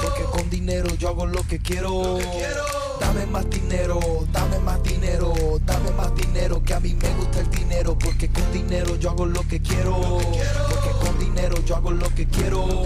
porque 0.01 0.23
con 0.31 0.49
dinero 0.49 0.95
yo 0.95 1.09
hago 1.09 1.27
lo 1.27 1.43
que 1.43 1.59
quiero. 1.59 2.17
Dame 2.99 3.27
más 3.27 3.47
dinero, 3.51 3.99
dame 4.31 4.57
más 4.59 4.81
dinero, 4.81 5.31
dame 5.63 5.91
más 5.91 6.15
dinero, 6.15 6.63
que 6.63 6.73
a 6.73 6.79
mí 6.79 6.95
me 6.95 7.13
gusta 7.13 7.39
el 7.39 7.51
dinero, 7.51 7.97
porque 7.99 8.27
con 8.29 8.51
dinero 8.51 8.95
yo 8.95 9.11
hago 9.11 9.27
lo 9.27 9.47
que 9.47 9.61
quiero, 9.61 9.95
porque 9.95 10.89
con 11.05 11.19
dinero 11.19 11.63
yo 11.63 11.75
hago 11.75 11.91
lo 11.91 12.09
que 12.15 12.27
quiero. 12.27 12.83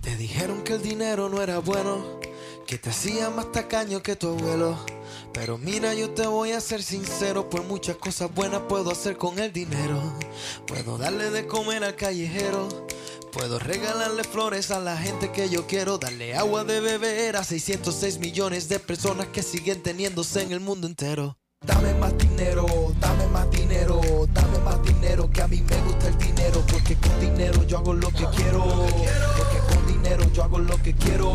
Te 0.00 0.16
dijeron 0.16 0.64
que 0.64 0.74
el 0.74 0.82
dinero 0.82 1.28
no 1.28 1.40
era 1.40 1.60
bueno, 1.60 2.18
que 2.66 2.76
te 2.76 2.90
hacía 2.90 3.30
más 3.30 3.52
tacaño 3.52 4.02
que 4.02 4.16
tu 4.16 4.30
abuelo. 4.30 4.93
Pero 5.34 5.58
mira, 5.58 5.92
yo 5.94 6.10
te 6.10 6.26
voy 6.26 6.52
a 6.52 6.60
ser 6.60 6.82
sincero, 6.82 7.50
pues 7.50 7.64
muchas 7.64 7.96
cosas 7.96 8.32
buenas 8.32 8.62
puedo 8.68 8.90
hacer 8.90 9.16
con 9.16 9.38
el 9.40 9.52
dinero. 9.52 10.00
Puedo 10.64 10.96
darle 10.96 11.30
de 11.30 11.46
comer 11.46 11.82
al 11.82 11.96
callejero. 11.96 12.86
Puedo 13.32 13.58
regalarle 13.58 14.22
flores 14.22 14.70
a 14.70 14.78
la 14.78 14.96
gente 14.96 15.32
que 15.32 15.50
yo 15.50 15.66
quiero, 15.66 15.98
darle 15.98 16.36
agua 16.36 16.62
de 16.62 16.78
beber 16.78 17.36
a 17.36 17.42
606 17.42 18.20
millones 18.20 18.68
de 18.68 18.78
personas 18.78 19.26
que 19.26 19.42
siguen 19.42 19.82
teniéndose 19.82 20.40
en 20.40 20.52
el 20.52 20.60
mundo 20.60 20.86
entero. 20.86 21.36
Dame 21.66 21.92
más 21.94 22.16
dinero, 22.16 22.66
dame 23.00 23.26
más 23.26 23.50
dinero, 23.50 24.00
dame 24.32 24.58
más 24.60 24.80
dinero, 24.84 25.28
que 25.30 25.42
a 25.42 25.48
mí 25.48 25.64
me 25.68 25.76
gusta 25.82 26.08
el 26.08 26.18
dinero, 26.18 26.62
porque 26.70 26.94
con 26.96 27.20
dinero 27.20 27.64
yo 27.64 27.78
hago 27.78 27.92
lo 27.92 28.08
que 28.10 28.24
quiero, 28.36 28.64
porque 29.36 29.58
con 29.74 29.86
dinero 29.88 30.24
yo 30.32 30.44
hago 30.44 30.58
lo 30.60 30.80
que 30.80 30.94
quiero. 30.94 31.34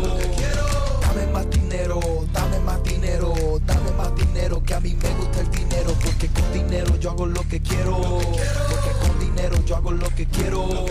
Dame 1.12 1.26
más 1.32 1.50
dinero, 1.50 2.00
dame 2.32 2.60
más 2.60 2.80
dinero, 2.84 3.34
dame 3.66 3.90
más 3.98 4.14
dinero, 4.14 4.62
que 4.62 4.74
a 4.74 4.78
mí 4.78 4.94
me 4.94 5.08
gusta 5.16 5.40
el 5.40 5.50
dinero, 5.50 5.92
porque 6.04 6.28
con 6.28 6.52
dinero 6.52 6.96
yo 7.00 7.10
hago 7.10 7.26
lo 7.26 7.42
que 7.48 7.60
quiero, 7.60 7.96
porque 8.00 8.92
con 9.02 9.18
dinero 9.18 9.56
yo 9.66 9.74
hago 9.74 9.90
lo 9.90 10.08
que 10.10 10.26
quiero. 10.26 10.86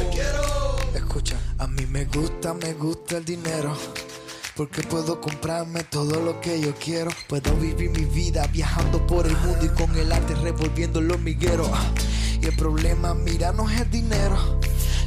Escucha, 0.93 1.37
a 1.57 1.67
mí 1.67 1.85
me 1.85 2.03
gusta, 2.03 2.53
me 2.53 2.73
gusta 2.73 3.15
el 3.15 3.23
dinero. 3.23 3.73
Porque 4.57 4.83
puedo 4.83 5.21
comprarme 5.21 5.85
todo 5.85 6.19
lo 6.19 6.41
que 6.41 6.59
yo 6.59 6.75
quiero. 6.75 7.11
Puedo 7.29 7.55
vivir 7.55 7.89
mi 7.89 8.03
vida 8.03 8.45
viajando 8.47 9.07
por 9.07 9.25
el 9.25 9.37
mundo 9.37 9.65
y 9.65 9.69
con 9.69 9.95
el 9.97 10.11
arte 10.11 10.35
revolviendo 10.35 10.99
los 10.99 11.17
migueros. 11.21 11.69
Y 12.41 12.45
el 12.45 12.57
problema, 12.57 13.13
mira, 13.13 13.53
no 13.53 13.69
es 13.69 13.79
el 13.79 13.89
dinero 13.89 14.59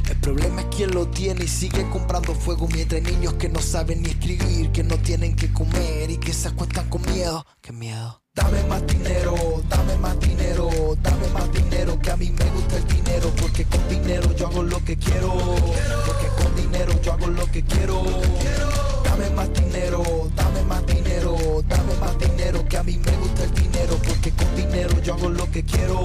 El 0.09 0.17
problema 0.17 0.61
es 0.61 0.67
quien 0.75 0.91
lo 0.91 1.07
tiene 1.07 1.45
y 1.45 1.47
sigue 1.47 1.89
comprando 1.89 2.33
fuego 2.35 2.67
mientras 2.67 3.03
hay 3.03 3.11
niños 3.15 3.33
que 3.35 3.49
no 3.49 3.59
saben 3.59 4.01
ni 4.01 4.09
escribir, 4.09 4.71
que 4.71 4.83
no 4.83 4.97
tienen 4.97 5.35
que 5.35 5.51
comer 5.51 6.09
y 6.09 6.17
que 6.17 6.33
se 6.33 6.49
acuestan 6.49 6.89
con 6.89 7.01
miedo. 7.11 7.45
¡Qué 7.61 7.71
miedo! 7.71 8.21
Dame 8.35 8.63
más 8.63 8.85
dinero, 8.87 9.35
dame 9.69 9.95
más 9.97 10.19
dinero, 10.19 10.69
dame 11.01 11.27
más 11.29 11.51
dinero, 11.51 11.99
que 11.99 12.11
a 12.11 12.17
mí 12.17 12.31
me 12.31 12.49
gusta 12.49 12.77
el 12.77 12.87
dinero, 12.87 13.31
porque 13.39 13.63
con 13.65 13.87
dinero 13.87 14.35
yo 14.35 14.47
hago 14.47 14.63
lo 14.63 14.83
que 14.83 14.97
quiero, 14.97 15.33
porque 16.05 16.27
con 16.41 16.55
dinero 16.55 16.99
yo 17.01 17.13
hago 17.13 17.27
lo 17.27 17.45
que 17.45 17.63
quiero. 17.63 18.03
Dame 19.03 19.29
más 19.29 19.53
dinero, 19.53 20.03
dame 20.35 20.63
más 20.63 20.85
dinero, 20.87 21.63
dame 21.67 21.95
más 21.97 22.17
dinero, 22.17 22.67
que 22.67 22.77
a 22.77 22.83
mí 22.83 22.97
me 22.97 23.17
gusta 23.17 23.43
el 23.43 23.53
dinero, 23.53 23.99
porque 24.07 24.31
con 24.31 24.55
dinero 24.55 24.99
yo 25.03 25.13
hago 25.13 25.29
lo 25.29 25.51
que 25.51 25.63
quiero, 25.63 26.03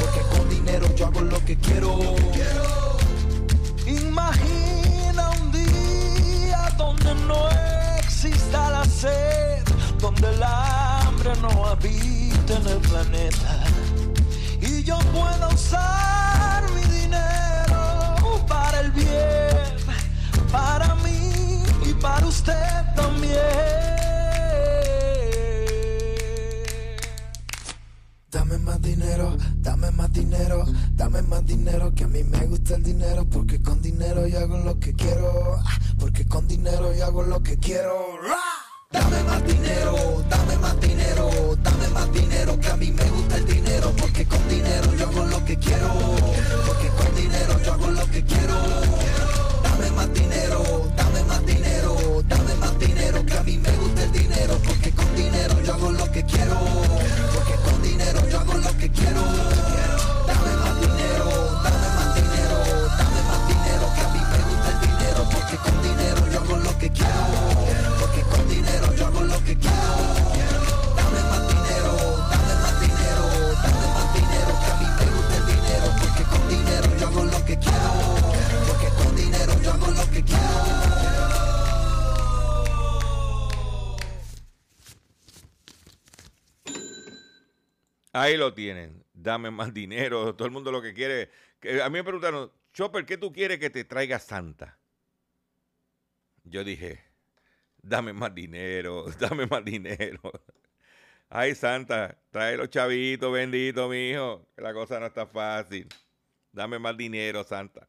porque 0.00 0.20
con 0.34 0.48
dinero 0.48 0.94
yo 0.96 1.06
hago 1.06 1.20
lo 1.20 1.44
que 1.44 1.56
quiero. 1.56 2.89
Imagina 3.90 5.30
un 5.42 5.50
día 5.52 6.68
donde 6.76 7.14
no 7.26 7.48
exista 7.98 8.70
la 8.70 8.84
sed, 8.84 9.64
donde 9.98 10.30
la 10.36 11.00
no 11.42 11.66
habita 11.66 12.56
en 12.56 12.66
el 12.66 12.78
planeta 12.78 13.64
y 14.60 14.82
yo 14.82 14.98
puedo 15.12 15.48
usar 15.54 16.64
mi 16.72 16.82
dinero 16.82 18.44
para 18.48 18.80
el 18.80 18.90
bien, 18.90 19.76
para 20.50 20.94
mí 20.96 21.62
y 21.84 21.92
para 21.94 22.26
usted 22.26 22.54
también. 22.96 23.36
Dame 28.30 28.58
más 28.58 28.80
dinero, 28.82 29.36
dame 29.56 29.90
más 29.92 30.12
dinero, 30.12 30.64
dame 31.00 31.22
más 31.22 31.46
dinero, 31.46 31.90
que 31.94 32.04
a 32.04 32.08
mí 32.08 32.22
me 32.24 32.44
gusta 32.44 32.74
el 32.74 32.82
dinero, 32.82 33.24
porque 33.24 33.58
con 33.62 33.80
dinero 33.80 34.26
yo 34.26 34.38
hago 34.38 34.58
lo 34.58 34.78
que 34.78 34.92
quiero, 34.92 35.56
ah, 35.64 35.78
porque 35.98 36.26
con 36.26 36.46
dinero 36.46 36.92
yo 36.92 37.06
hago 37.06 37.22
lo 37.22 37.42
que 37.42 37.56
quiero. 37.56 38.18
Dame 38.92 39.22
más 39.22 39.42
dinero, 39.46 39.94
dame 40.28 40.56
más 40.58 40.78
dinero, 40.78 41.30
dame 41.62 41.88
más 41.88 42.12
dinero, 42.12 42.60
que 42.60 42.68
a 42.68 42.76
mí 42.76 42.90
me 42.92 43.04
gusta 43.08 43.36
el 43.36 43.46
dinero, 43.46 43.92
porque 43.96 44.26
con 44.26 44.46
dinero 44.46 44.94
yo 44.94 45.08
hago 45.08 45.24
lo 45.24 45.42
que 45.46 45.56
quiero, 45.56 45.88
porque 46.66 46.88
con 46.88 47.16
dinero 47.16 47.58
yo 47.64 47.72
hago 47.72 47.90
lo 47.92 48.06
que 48.10 48.22
quiero. 48.22 48.56
Dame 49.62 49.90
más 49.92 50.12
dinero, 50.12 50.92
dame 50.98 51.24
más 51.24 51.46
dinero, 51.46 52.22
dame 52.28 52.54
más 52.56 52.78
dinero, 52.78 53.24
que 53.24 53.38
a 53.38 53.42
mí 53.42 53.56
me 53.56 53.72
gusta 53.78 54.02
el 54.04 54.12
dinero, 54.12 54.58
porque 54.66 54.90
con 54.92 55.16
dinero 55.16 55.62
yo 55.64 55.72
hago 55.72 55.92
lo 55.92 56.12
que 56.12 56.22
quiero, 56.24 56.56
Ahí 88.12 88.36
lo 88.36 88.52
tienen. 88.54 89.04
Dame 89.12 89.50
más 89.50 89.72
dinero. 89.72 90.34
Todo 90.36 90.46
el 90.46 90.52
mundo 90.52 90.72
lo 90.72 90.82
que 90.82 90.94
quiere. 90.94 91.30
A 91.82 91.88
mí 91.88 91.94
me 91.94 92.04
preguntaron, 92.04 92.52
Chopper, 92.72 93.06
¿qué 93.06 93.16
tú 93.16 93.32
quieres 93.32 93.58
que 93.58 93.70
te 93.70 93.84
traiga 93.84 94.18
Santa? 94.18 94.78
Yo 96.44 96.64
dije, 96.64 97.09
dame 97.82 98.12
más 98.12 98.34
dinero, 98.34 99.06
dame 99.20 99.46
más 99.46 99.64
dinero. 99.64 100.20
Ay, 101.28 101.54
Santa, 101.54 102.18
trae 102.30 102.56
los 102.56 102.70
chavitos, 102.70 103.32
bendito, 103.32 103.88
mi 103.88 104.10
hijo, 104.10 104.48
la 104.56 104.72
cosa 104.72 104.98
no 104.98 105.06
está 105.06 105.26
fácil. 105.26 105.88
Dame 106.52 106.78
más 106.78 106.96
dinero, 106.96 107.44
Santa. 107.44 107.88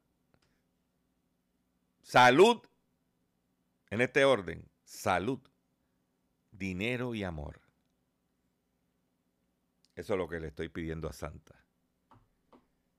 Salud, 2.04 2.62
en 3.89 4.02
este 4.02 4.26
orden, 4.26 4.70
salud, 4.84 5.39
dinero 6.52 7.16
y 7.16 7.24
amor. 7.24 7.62
Eso 9.96 10.14
es 10.14 10.18
lo 10.18 10.28
que 10.28 10.39
le 10.39 10.48
estoy 10.48 10.70
pidiendo 10.70 11.10
a 11.10 11.14
Santa. 11.14 11.66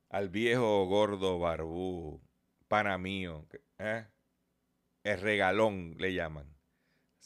Al 0.09 0.29
viejo 0.29 0.85
gordo 0.87 1.39
barbú, 1.39 2.21
pana 2.69 2.99
mío, 2.99 3.47
¿eh? 3.79 4.07
el 5.05 5.21
regalón 5.21 5.97
le 5.99 6.15
llaman. 6.15 6.52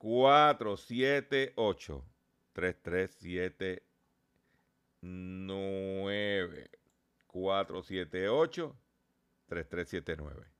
478 0.00 2.02
3379 2.54 3.80
478 7.32 8.74
3379 9.48 10.59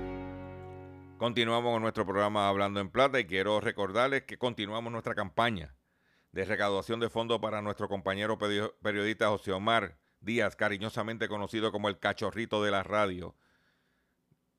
Continuamos 1.21 1.71
con 1.71 1.83
nuestro 1.83 2.03
programa 2.03 2.49
Hablando 2.49 2.79
en 2.79 2.89
Plata 2.89 3.19
y 3.19 3.25
quiero 3.25 3.59
recordarles 3.59 4.23
que 4.23 4.39
continuamos 4.39 4.91
nuestra 4.91 5.13
campaña 5.13 5.75
de 6.31 6.45
recaudación 6.45 6.99
de 6.99 7.11
fondos 7.11 7.39
para 7.39 7.61
nuestro 7.61 7.87
compañero 7.87 8.39
periodista 8.39 9.29
José 9.29 9.51
Omar 9.51 9.99
Díaz, 10.19 10.55
cariñosamente 10.55 11.27
conocido 11.27 11.71
como 11.71 11.89
el 11.89 11.99
cachorrito 11.99 12.63
de 12.63 12.71
la 12.71 12.81
radio. 12.81 13.35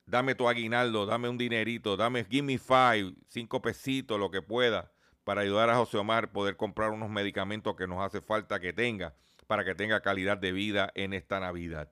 Dame 0.06 0.36
tu 0.36 0.48
aguinaldo, 0.48 1.04
dame 1.04 1.28
un 1.28 1.36
dinerito, 1.36 1.96
dame, 1.96 2.24
give 2.26 2.46
me 2.46 2.58
five, 2.58 3.12
cinco 3.26 3.60
pesitos, 3.60 4.20
lo 4.20 4.30
que 4.30 4.40
pueda, 4.40 4.92
para 5.24 5.40
ayudar 5.40 5.68
a 5.68 5.78
José 5.78 5.98
Omar 5.98 6.30
poder 6.30 6.56
comprar 6.56 6.90
unos 6.90 7.10
medicamentos 7.10 7.74
que 7.74 7.88
nos 7.88 8.00
hace 8.06 8.20
falta 8.20 8.60
que 8.60 8.72
tenga, 8.72 9.16
para 9.48 9.64
que 9.64 9.74
tenga 9.74 10.00
calidad 10.00 10.38
de 10.38 10.52
vida 10.52 10.92
en 10.94 11.12
esta 11.12 11.40
Navidad. 11.40 11.90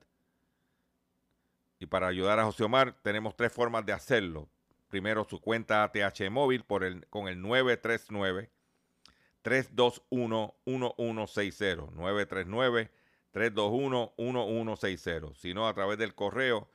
Y 1.77 1.87
para 1.87 2.07
ayudar 2.07 2.39
a 2.39 2.45
José 2.45 2.63
Omar 2.63 2.95
tenemos 3.03 3.35
tres 3.35 3.51
formas 3.51 3.85
de 3.85 3.91
hacerlo 3.91 4.49
primero 4.91 5.25
su 5.27 5.41
cuenta 5.41 5.83
ATH 5.83 6.29
móvil 6.29 6.63
por 6.63 6.83
el, 6.83 7.07
con 7.07 7.27
el 7.27 7.41
939 7.41 8.51
321 9.41 10.55
1160 10.67 11.75
939 11.95 12.91
321 13.31 14.13
1160 14.17 15.39
sino 15.39 15.67
a 15.67 15.73
través 15.73 15.97
del 15.97 16.13
correo 16.13 16.69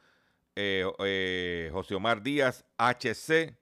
eh, 0.56 0.84
eh, 0.98 1.70
José 1.72 1.94
Omar 1.94 2.22
Díaz 2.22 2.64
HC 2.78 3.54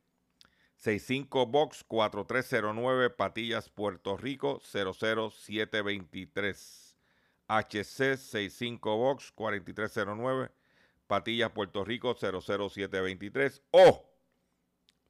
65 0.85 1.47
Box 1.47 1.83
4309 1.85 3.11
Patillas, 3.11 3.69
Puerto 3.71 4.17
Rico 4.19 4.61
00723. 4.61 6.97
HC 7.49 8.17
65 8.17 8.97
Box 8.97 9.33
4309 9.33 10.51
Patillas, 11.07 11.51
Puerto 11.53 11.87
Rico 11.87 12.15
00723. 12.15 13.63
O 13.71 14.05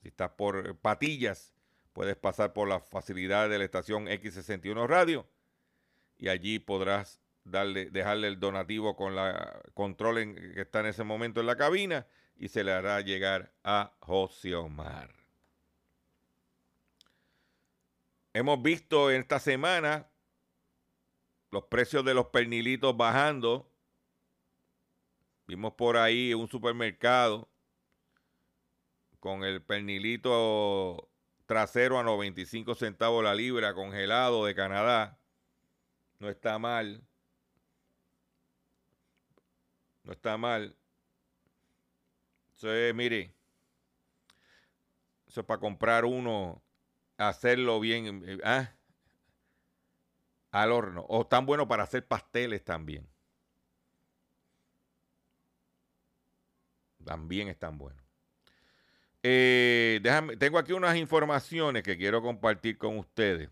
si 0.05 0.09
estás 0.09 0.33
por 0.33 0.77
Patillas, 0.81 1.55
puedes 1.95 2.15
pasar 2.15 2.53
por 2.53 2.69
las 2.69 2.87
facilidades 2.87 3.51
de 3.51 3.57
la 3.57 3.65
estación 3.65 4.07
X61 4.07 4.87
Radio 4.87 5.27
y 6.19 6.29
allí 6.29 6.59
podrás 6.59 7.23
darle, 7.43 7.87
dejarle 7.87 8.29
el 8.29 8.39
donativo 8.39 8.97
con 8.97 9.17
la 9.17 9.63
control 9.73 10.35
que 10.35 10.61
está 10.61 10.81
en 10.81 10.87
ese 10.87 11.05
momento 11.05 11.41
en 11.41 11.47
la 11.47 11.57
cabina 11.57 12.07
y 12.37 12.49
se 12.49 12.65
le 12.65 12.73
hará 12.73 13.01
llegar 13.01 13.55
a 13.65 13.97
José 14.01 14.55
Omar. 14.55 15.11
Hemos 18.35 18.63
visto 18.63 19.11
en 19.11 19.23
esta 19.23 19.41
semana 19.41 20.11
los 21.51 21.65
precios 21.65 22.05
de 22.05 22.13
los 22.13 22.27
pernilitos 22.27 22.95
bajando. 22.95 23.73
Vimos 25.47 25.73
por 25.73 25.97
ahí 25.97 26.35
un 26.35 26.47
supermercado 26.47 27.49
con 29.25 29.43
el 29.43 29.62
pernilito 29.62 31.09
trasero 31.47 31.99
a 31.99 32.03
95 32.03 32.75
centavos 32.75 33.25
la 33.25 33.35
libra 33.35 33.72
congelado 33.72 34.45
de 34.45 34.55
Canadá. 34.55 35.18
No 36.18 36.29
está 36.29 36.59
mal. 36.59 37.03
No 40.03 40.12
está 40.12 40.37
mal. 40.37 40.77
Eso 42.55 42.70
es, 42.70 42.95
mire, 42.95 43.35
eso 45.27 45.41
es 45.41 45.47
para 45.47 45.59
comprar 45.59 46.05
uno, 46.05 46.62
hacerlo 47.16 47.81
bien, 47.81 48.22
eh, 48.27 48.39
¿ah? 48.45 48.75
al 50.51 50.70
horno. 50.70 51.07
O 51.09 51.27
tan 51.27 51.47
bueno 51.47 51.66
para 51.66 51.85
hacer 51.85 52.07
pasteles 52.07 52.62
también. 52.62 53.09
También 57.03 57.49
están 57.49 57.79
buenos. 57.79 58.04
Eh, 59.27 60.03
tengo 60.39 60.59
aquí 60.59 60.75
unas 60.75 60.99
informaciones 60.99 61.83
que 61.83 61.97
quiero 61.97 62.20
compartir 62.20 62.77
con 62.77 62.99
ustedes. 62.99 63.49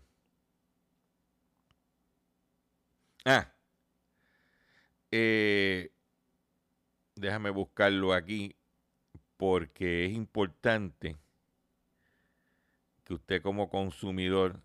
Ah, 3.25 3.51
eh, 5.09 5.91
déjame 7.15 7.49
buscarlo 7.49 8.13
aquí 8.13 8.55
porque 9.37 10.05
es 10.05 10.11
importante 10.13 11.17
que 13.03 13.15
usted 13.15 13.41
como 13.41 13.71
consumidor 13.71 14.61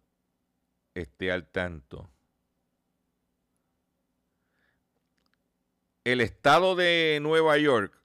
esté 0.95 1.33
al 1.33 1.47
tanto. 1.47 2.07
El 6.05 6.21
estado 6.21 6.77
de 6.77 7.19
Nueva 7.23 7.57
York 7.57 7.98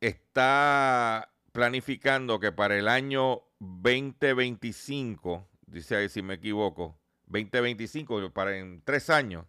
está 0.00 1.32
planificando 1.52 2.38
que 2.38 2.52
para 2.52 2.76
el 2.76 2.88
año 2.88 3.42
2025, 3.58 5.48
dice 5.66 5.96
ahí 5.96 6.08
si 6.08 6.22
me 6.22 6.34
equivoco, 6.34 6.98
2025, 7.26 8.30
para 8.30 8.56
en 8.56 8.82
tres 8.82 9.10
años, 9.10 9.44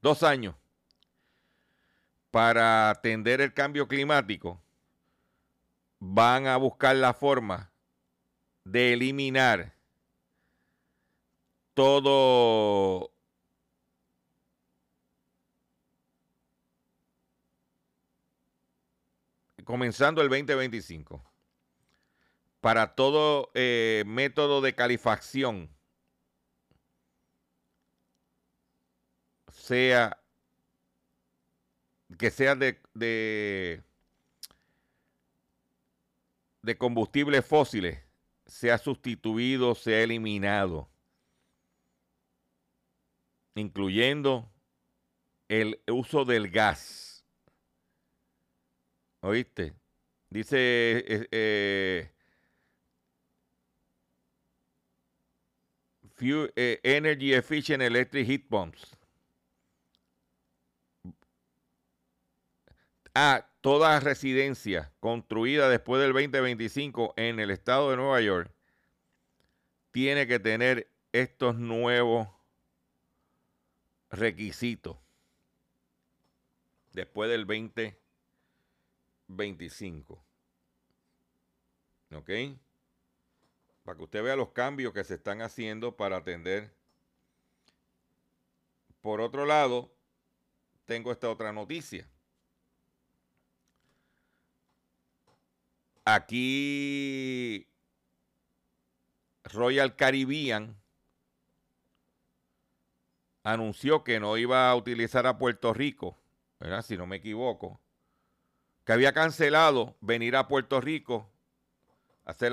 dos 0.00 0.22
años, 0.22 0.54
para 2.30 2.90
atender 2.90 3.40
el 3.40 3.54
cambio 3.54 3.88
climático, 3.88 4.60
van 5.98 6.46
a 6.46 6.56
buscar 6.56 6.94
la 6.96 7.14
forma 7.14 7.72
de 8.64 8.92
eliminar 8.92 9.74
todo 11.74 13.15
comenzando 19.66 20.22
el 20.22 20.30
2025 20.30 21.22
para 22.62 22.94
todo 22.94 23.50
eh, 23.52 24.04
método 24.06 24.62
de 24.62 24.74
calefacción 24.74 25.68
sea 29.52 30.18
que 32.18 32.30
sea 32.30 32.54
de, 32.54 32.80
de, 32.94 33.82
de 36.62 36.78
combustibles 36.78 37.44
fósiles 37.44 38.06
sea 38.46 38.78
sustituido, 38.78 39.74
sea 39.74 40.02
eliminado, 40.02 40.88
incluyendo 43.54 44.50
el 45.48 45.80
uso 45.88 46.24
del 46.24 46.50
gas. 46.50 47.05
¿Oíste? 49.26 49.74
Dice 50.30 50.56
eh, 51.04 52.12
eh, 56.20 56.80
Energy 56.84 57.34
Efficient 57.34 57.82
Electric 57.82 58.24
Heat 58.24 58.42
Pumps. 58.48 58.96
a 63.14 63.48
toda 63.62 63.98
residencia 63.98 64.92
construida 65.00 65.70
después 65.70 66.00
del 66.02 66.12
2025 66.12 67.14
en 67.16 67.40
el 67.40 67.50
estado 67.50 67.90
de 67.90 67.96
Nueva 67.96 68.20
York 68.20 68.52
tiene 69.90 70.28
que 70.28 70.38
tener 70.38 70.88
estos 71.12 71.56
nuevos 71.56 72.28
requisitos 74.10 74.98
después 76.92 77.30
del 77.30 77.46
2025. 77.46 78.05
¿Ok? 82.12 82.30
Para 83.84 83.96
que 83.96 84.04
usted 84.04 84.22
vea 84.22 84.36
los 84.36 84.50
cambios 84.50 84.92
que 84.92 85.04
se 85.04 85.14
están 85.14 85.42
haciendo 85.42 85.96
para 85.96 86.18
atender. 86.18 86.74
Por 89.00 89.20
otro 89.20 89.46
lado, 89.46 89.92
tengo 90.84 91.12
esta 91.12 91.30
otra 91.30 91.52
noticia. 91.52 92.08
Aquí 96.04 97.68
Royal 99.44 99.96
Caribbean 99.96 100.76
anunció 103.42 104.02
que 104.02 104.18
no 104.20 104.36
iba 104.36 104.70
a 104.70 104.76
utilizar 104.76 105.26
a 105.26 105.38
Puerto 105.38 105.72
Rico, 105.72 106.16
si 106.82 106.96
no 106.96 107.06
me 107.06 107.16
equivoco, 107.16 107.80
que 108.86 108.92
había 108.92 109.12
cancelado 109.12 109.96
venir 110.00 110.36
a 110.36 110.46
Puerto 110.46 110.80
Rico, 110.80 111.28
hacer 112.24 112.52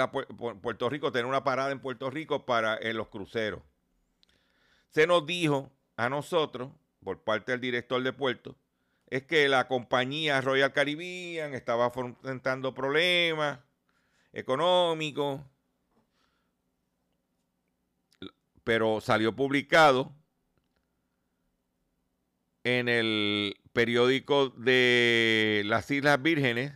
Puerto 0.61 0.89
Rico, 0.89 1.11
tener 1.11 1.27
una 1.27 1.43
parada 1.43 1.71
en 1.71 1.79
Puerto 1.79 2.09
Rico 2.09 2.43
para 2.43 2.79
los 2.91 3.09
cruceros. 3.09 3.61
Se 4.89 5.05
nos 5.05 5.27
dijo 5.27 5.71
a 5.95 6.09
nosotros, 6.09 6.71
por 7.03 7.23
parte 7.23 7.51
del 7.51 7.61
director 7.61 8.01
de 8.01 8.13
puerto, 8.13 8.55
es 9.11 9.23
que 9.23 9.47
la 9.47 9.67
compañía 9.67 10.41
Royal 10.41 10.73
Caribbean 10.73 11.53
estaba 11.53 11.91
enfrentando 11.95 12.73
problemas 12.73 13.59
económicos, 14.31 15.39
pero 18.63 19.01
salió 19.01 19.35
publicado 19.35 20.11
en 22.63 22.89
el 22.89 23.55
periódico 23.73 24.49
de 24.49 25.63
las 25.65 25.89
Islas 25.91 26.21
Vírgenes 26.21 26.73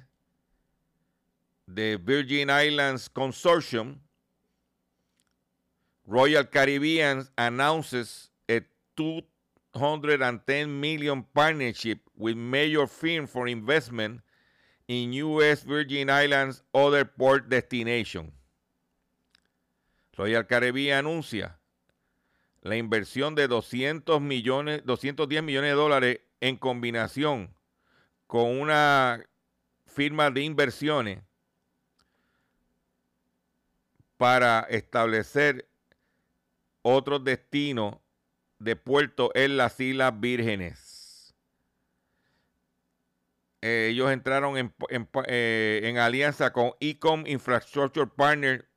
de 1.67 1.97
Virgin 1.97 2.49
Islands 2.49 3.09
Consortium, 3.09 3.99
Royal 6.05 6.49
Caribbean 6.49 7.27
announces 7.35 8.31
a 8.49 8.61
210 8.95 10.79
million 10.79 11.23
partnership 11.23 11.99
with 12.15 12.35
major 12.35 12.87
firm 12.87 13.27
for 13.27 13.47
investment 13.47 14.21
in 14.87 15.13
U.S. 15.13 15.63
Virgin 15.63 16.09
Islands 16.09 16.63
other 16.73 17.05
port 17.05 17.49
destination. 17.49 18.31
Royal 20.17 20.47
Caribbean 20.47 21.05
anuncia 21.05 21.59
la 22.61 22.75
inversión 22.75 23.35
de 23.35 23.47
200 23.47 24.19
millones, 24.19 24.81
210 24.85 25.43
millones 25.43 25.71
de 25.71 25.75
dólares 25.75 26.19
en 26.41 26.57
combinación 26.57 27.53
con 28.27 28.59
una 28.59 29.25
firma 29.85 30.29
de 30.29 30.41
inversiones 30.41 31.19
para 34.17 34.61
establecer 34.69 35.67
otros 36.81 37.23
destinos 37.23 37.95
de 38.59 38.75
puerto 38.75 39.31
en 39.35 39.57
las 39.57 39.79
Islas 39.79 40.19
Vírgenes. 40.19 41.35
eh, 43.61 43.89
ellos 43.91 44.11
entraron 44.11 44.57
en, 44.57 44.73
eh, 45.27 45.81
en 45.83 45.97
alianza 45.97 46.53
con 46.53 46.73
Ecom 46.79 47.25
Infrastructure 47.27 48.07
Partner 48.07 48.67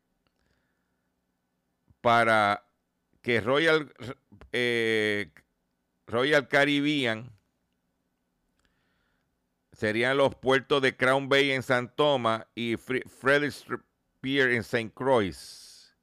para 2.01 2.65
que 3.23 3.41
Royal, 3.41 3.93
eh, 4.53 5.31
Royal 6.07 6.49
Caribbean 6.49 7.31
serían 9.81 10.19
los 10.19 10.35
puertos 10.35 10.83
de 10.83 10.95
Crown 10.95 11.31
Bay 11.31 11.53
en 11.53 11.63
San 11.63 11.89
Thomas 11.97 12.47
y 12.55 12.77
Frederick 12.77 13.83
Pier 14.21 14.51
en 14.51 14.59
St. 14.59 14.93
Croix. 14.93 15.97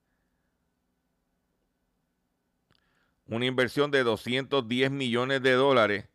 Una 3.28 3.46
inversión 3.46 3.92
de 3.92 4.02
210 4.02 4.90
millones 4.90 5.44
de 5.44 5.52
dólares 5.52 6.06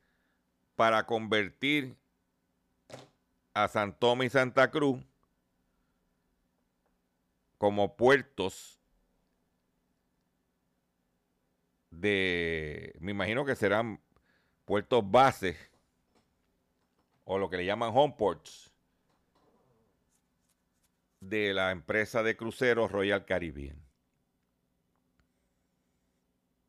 para 0.75 1.07
convertir 1.07 1.95
a 3.55 3.69
San 3.69 3.97
Tomás 3.97 4.27
y 4.27 4.31
Santa 4.31 4.69
Cruz 4.73 4.99
como 7.59 7.95
puertos 7.95 8.81
de, 11.91 12.93
me 12.99 13.13
imagino 13.13 13.45
que 13.45 13.55
serán 13.55 14.01
puertos 14.65 15.09
bases 15.09 15.72
o 17.25 17.39
lo 17.39 17.49
que 17.49 17.57
le 17.57 17.65
llaman 17.65 17.93
home 17.95 18.15
ports 18.17 18.73
de 21.21 21.55
la 21.55 21.71
empresa 21.71 22.23
de 22.23 22.37
cruceros 22.37 22.91
Royal 22.91 23.25
Caribbean. 23.25 23.81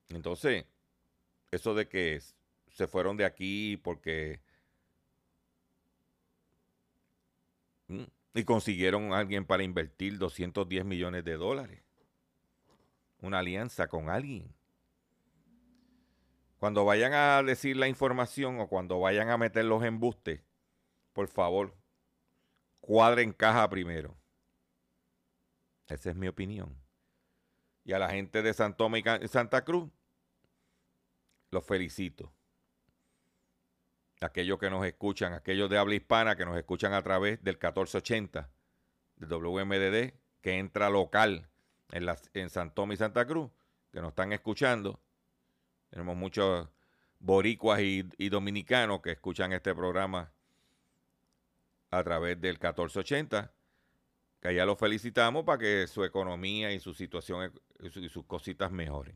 Entonces, 0.10 0.66
eso 1.52 1.74
de 1.74 1.88
que 1.88 2.22
se 2.68 2.88
fueron 2.88 3.18
de 3.18 3.26
aquí 3.26 3.78
porque 3.78 4.42
mm, 7.88 8.04
y 8.36 8.44
consiguieron 8.44 9.14
a 9.14 9.20
alguien 9.20 9.46
para 9.46 9.64
invertir 9.64 10.18
210 10.18 10.86
millones 10.86 11.24
de 11.24 11.34
dólares. 11.34 11.84
Una 13.22 13.40
alianza 13.40 13.88
con 13.88 14.10
alguien. 14.10 14.54
Cuando 16.64 16.86
vayan 16.86 17.14
a 17.14 17.44
decir 17.44 17.76
la 17.76 17.90
información 17.90 18.62
o 18.62 18.70
cuando 18.70 18.98
vayan 18.98 19.30
a 19.30 19.38
meter 19.38 19.66
los 19.66 19.84
embustes, 19.84 20.40
por 21.12 21.28
favor, 21.28 21.76
cuadren 22.80 23.34
caja 23.34 23.70
primero. 23.70 24.16
Esa 25.88 26.12
es 26.12 26.16
mi 26.16 26.30
opinión. 26.30 26.74
Y 27.84 27.92
a 27.92 28.00
la 28.00 28.10
gente 28.12 28.42
de 28.42 28.54
San 28.54 28.78
Tomás 28.78 29.02
y 29.22 29.28
Santa 29.28 29.66
Cruz, 29.66 29.92
los 31.52 31.66
felicito. 31.66 32.32
Aquellos 34.22 34.58
que 34.58 34.70
nos 34.70 34.86
escuchan, 34.86 35.34
aquellos 35.34 35.70
de 35.70 35.78
habla 35.78 35.96
hispana 35.96 36.38
que 36.38 36.46
nos 36.46 36.56
escuchan 36.56 36.94
a 36.94 37.02
través 37.02 37.44
del 37.44 37.56
1480 37.56 38.50
del 39.18 39.30
WMDD, 39.30 40.14
que 40.40 40.60
entra 40.60 40.90
local 40.90 41.50
en, 41.92 42.06
en 42.34 42.50
San 42.50 42.74
Tomás 42.74 42.94
y 42.94 42.98
Santa 43.00 43.28
Cruz, 43.28 43.52
que 43.92 44.00
nos 44.00 44.12
están 44.12 44.32
escuchando 44.32 45.02
tenemos 45.94 46.18
muchos 46.18 46.68
boricuas 47.20 47.80
y, 47.82 48.30
dominicanos 48.30 49.00
que 49.02 49.12
escuchan 49.12 49.54
este 49.54 49.76
programa 49.76 50.34
a 51.92 52.04
través 52.04 52.42
del 52.42 52.54
1480, 52.54 53.54
que 54.42 54.48
allá 54.48 54.66
los 54.66 54.80
felicitamos 54.80 55.44
para 55.44 55.60
que 55.60 55.86
su 55.86 56.04
economía 56.04 56.74
y 56.74 56.80
su 56.80 56.96
situación 56.96 57.54
y 57.80 58.10
sus 58.10 58.26
cositas 58.26 58.72
mejoren. 58.72 59.16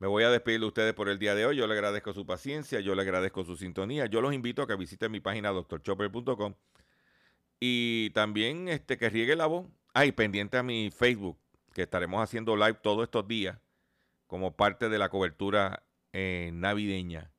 Me 0.00 0.08
voy 0.08 0.24
a 0.24 0.30
despedir 0.30 0.58
de 0.58 0.66
ustedes 0.66 0.94
por 0.94 1.08
el 1.08 1.20
día 1.20 1.36
de 1.36 1.46
hoy. 1.46 1.56
Yo 1.56 1.68
le 1.68 1.74
agradezco 1.74 2.12
su 2.12 2.26
paciencia, 2.26 2.80
yo 2.80 2.96
le 2.96 3.02
agradezco 3.02 3.44
su 3.44 3.56
sintonía. 3.56 4.06
Yo 4.06 4.20
los 4.20 4.34
invito 4.34 4.62
a 4.62 4.66
que 4.66 4.74
visiten 4.74 5.12
mi 5.12 5.20
página 5.20 5.50
doctorchopper.com 5.50 6.54
y 7.60 8.10
también 8.10 8.68
este, 8.68 8.98
que 8.98 9.10
riegue 9.10 9.36
la 9.36 9.46
voz. 9.46 9.68
Ay, 9.94 10.10
pendiente 10.10 10.56
a 10.56 10.64
mi 10.64 10.90
Facebook, 10.90 11.38
que 11.72 11.82
estaremos 11.82 12.20
haciendo 12.20 12.56
live 12.56 12.78
todos 12.82 13.04
estos 13.04 13.28
días 13.28 13.58
como 14.28 14.54
parte 14.54 14.88
de 14.88 14.98
la 14.98 15.08
cobertura 15.08 15.82
eh, 16.12 16.50
navideña. 16.52 17.32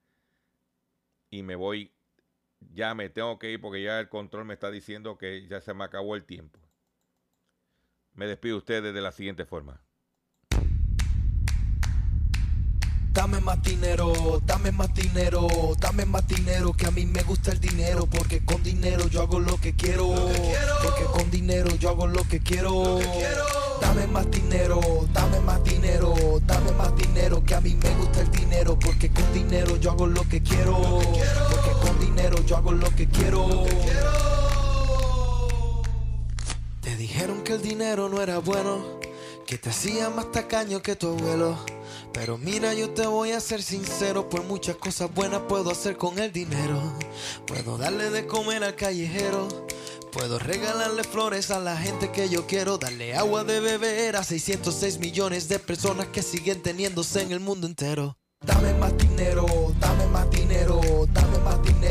Y 1.30 1.44
me 1.44 1.56
voy, 1.56 1.94
ya 2.60 2.94
me 2.96 3.10
tengo 3.10 3.40
que 3.40 3.52
ir 3.52 3.62
porque 3.62 3.84
ya 3.84 4.00
el 4.00 4.10
control 4.10 4.46
me 4.46 4.56
está 4.56 4.70
diciendo 4.72 5.18
que 5.18 5.48
ya 5.48 5.62
se 5.62 5.74
me 5.74 5.86
acabó 5.86 6.16
el 6.16 6.26
tiempo. 6.26 6.60
Me 8.14 8.26
despido 8.26 8.58
ustedes 8.58 8.94
de 8.94 9.02
la 9.02 9.12
siguiente 9.12 9.46
forma. 9.46 9.82
Dame 13.12 13.40
más 13.40 13.62
dinero, 13.62 14.42
dame 14.46 14.72
más 14.72 14.94
dinero, 14.94 15.48
dame 15.80 16.06
más 16.06 16.28
dinero, 16.28 16.74
que 16.74 16.88
a 16.88 16.92
mí 16.92 17.06
me 17.06 17.22
gusta 17.24 17.52
el 17.52 17.60
dinero, 17.60 18.08
porque 18.08 18.44
con 18.44 18.64
dinero 18.64 19.08
yo 19.08 19.22
hago 19.22 19.40
lo 19.40 19.58
que 19.58 19.76
quiero, 19.76 20.08
porque 20.84 21.04
con 21.12 21.30
dinero 21.30 21.76
yo 21.76 21.90
hago 21.90 22.08
lo 22.08 22.24
que 22.24 22.40
quiero. 22.40 23.00
Dame 23.82 24.07
más 24.07 24.30
dinero, 24.32 24.80
dame 25.13 25.39
más 25.41 25.63
dinero, 25.63 26.13
dame 26.45 26.71
más 26.73 26.95
dinero, 26.95 27.43
que 27.43 27.55
a 27.55 27.61
mí 27.61 27.75
me 27.75 27.89
gusta 27.95 28.21
el 28.21 28.32
dinero, 28.32 28.77
porque 28.77 29.11
con 29.11 29.34
dinero 29.34 29.75
yo 29.77 29.91
hago 29.91 30.07
lo 30.07 30.21
que 30.27 30.41
quiero, 30.41 30.77
porque 30.77 31.71
con 31.82 31.99
dinero 31.99 32.38
yo 32.45 32.57
hago 32.57 32.71
lo 32.71 32.89
que 32.95 33.07
quiero. 33.07 33.65
Te 36.82 36.95
dijeron 36.95 37.43
que 37.43 37.53
el 37.53 37.61
dinero 37.61 38.09
no 38.09 38.21
era 38.21 38.39
bueno, 38.39 38.99
que 39.45 39.57
te 39.57 39.69
hacía 39.69 40.09
más 40.09 40.32
tacaño 40.32 40.82
que 40.82 40.95
tu 40.95 41.07
abuelo. 41.07 41.57
Pero 42.14 42.38
mira, 42.38 42.74
yo 42.74 42.89
te 42.89 43.05
voy 43.05 43.32
a 43.32 43.39
ser 43.39 43.62
sincero, 43.62 44.30
por 44.30 44.43
muchas 44.43 44.76
cosas 44.76 45.14
buenas 45.14 45.41
puedo 45.47 45.72
hacer 45.72 45.97
con 45.97 46.20
el 46.20 46.32
dinero. 46.32 46.82
Puedo 47.45 47.78
darle 47.78 48.10
de 48.10 48.26
comer 48.26 48.64
al 48.64 48.76
callejero 48.76 49.47
Puedo 50.12 50.39
regalarle 50.39 51.03
flores 51.03 51.51
a 51.51 51.60
la 51.60 51.78
gente 51.78 52.12
que 52.12 52.30
yo 52.30 52.47
quiero, 52.47 52.80
darle 52.80 53.16
agua 53.16 53.43
de 53.43 53.60
beber 53.60 54.16
a 54.16 54.24
606 54.24 54.97
millones 54.97 55.47
de 55.49 55.60
personas 55.60 56.07
que 56.07 56.24
siguen 56.24 56.64
teniéndose 56.64 57.22
en 57.22 57.32
el 57.32 57.39
mundo 57.39 57.68
entero. 57.68 58.18
Dame 58.43 58.74
más 58.74 58.97
dinero, 58.97 59.45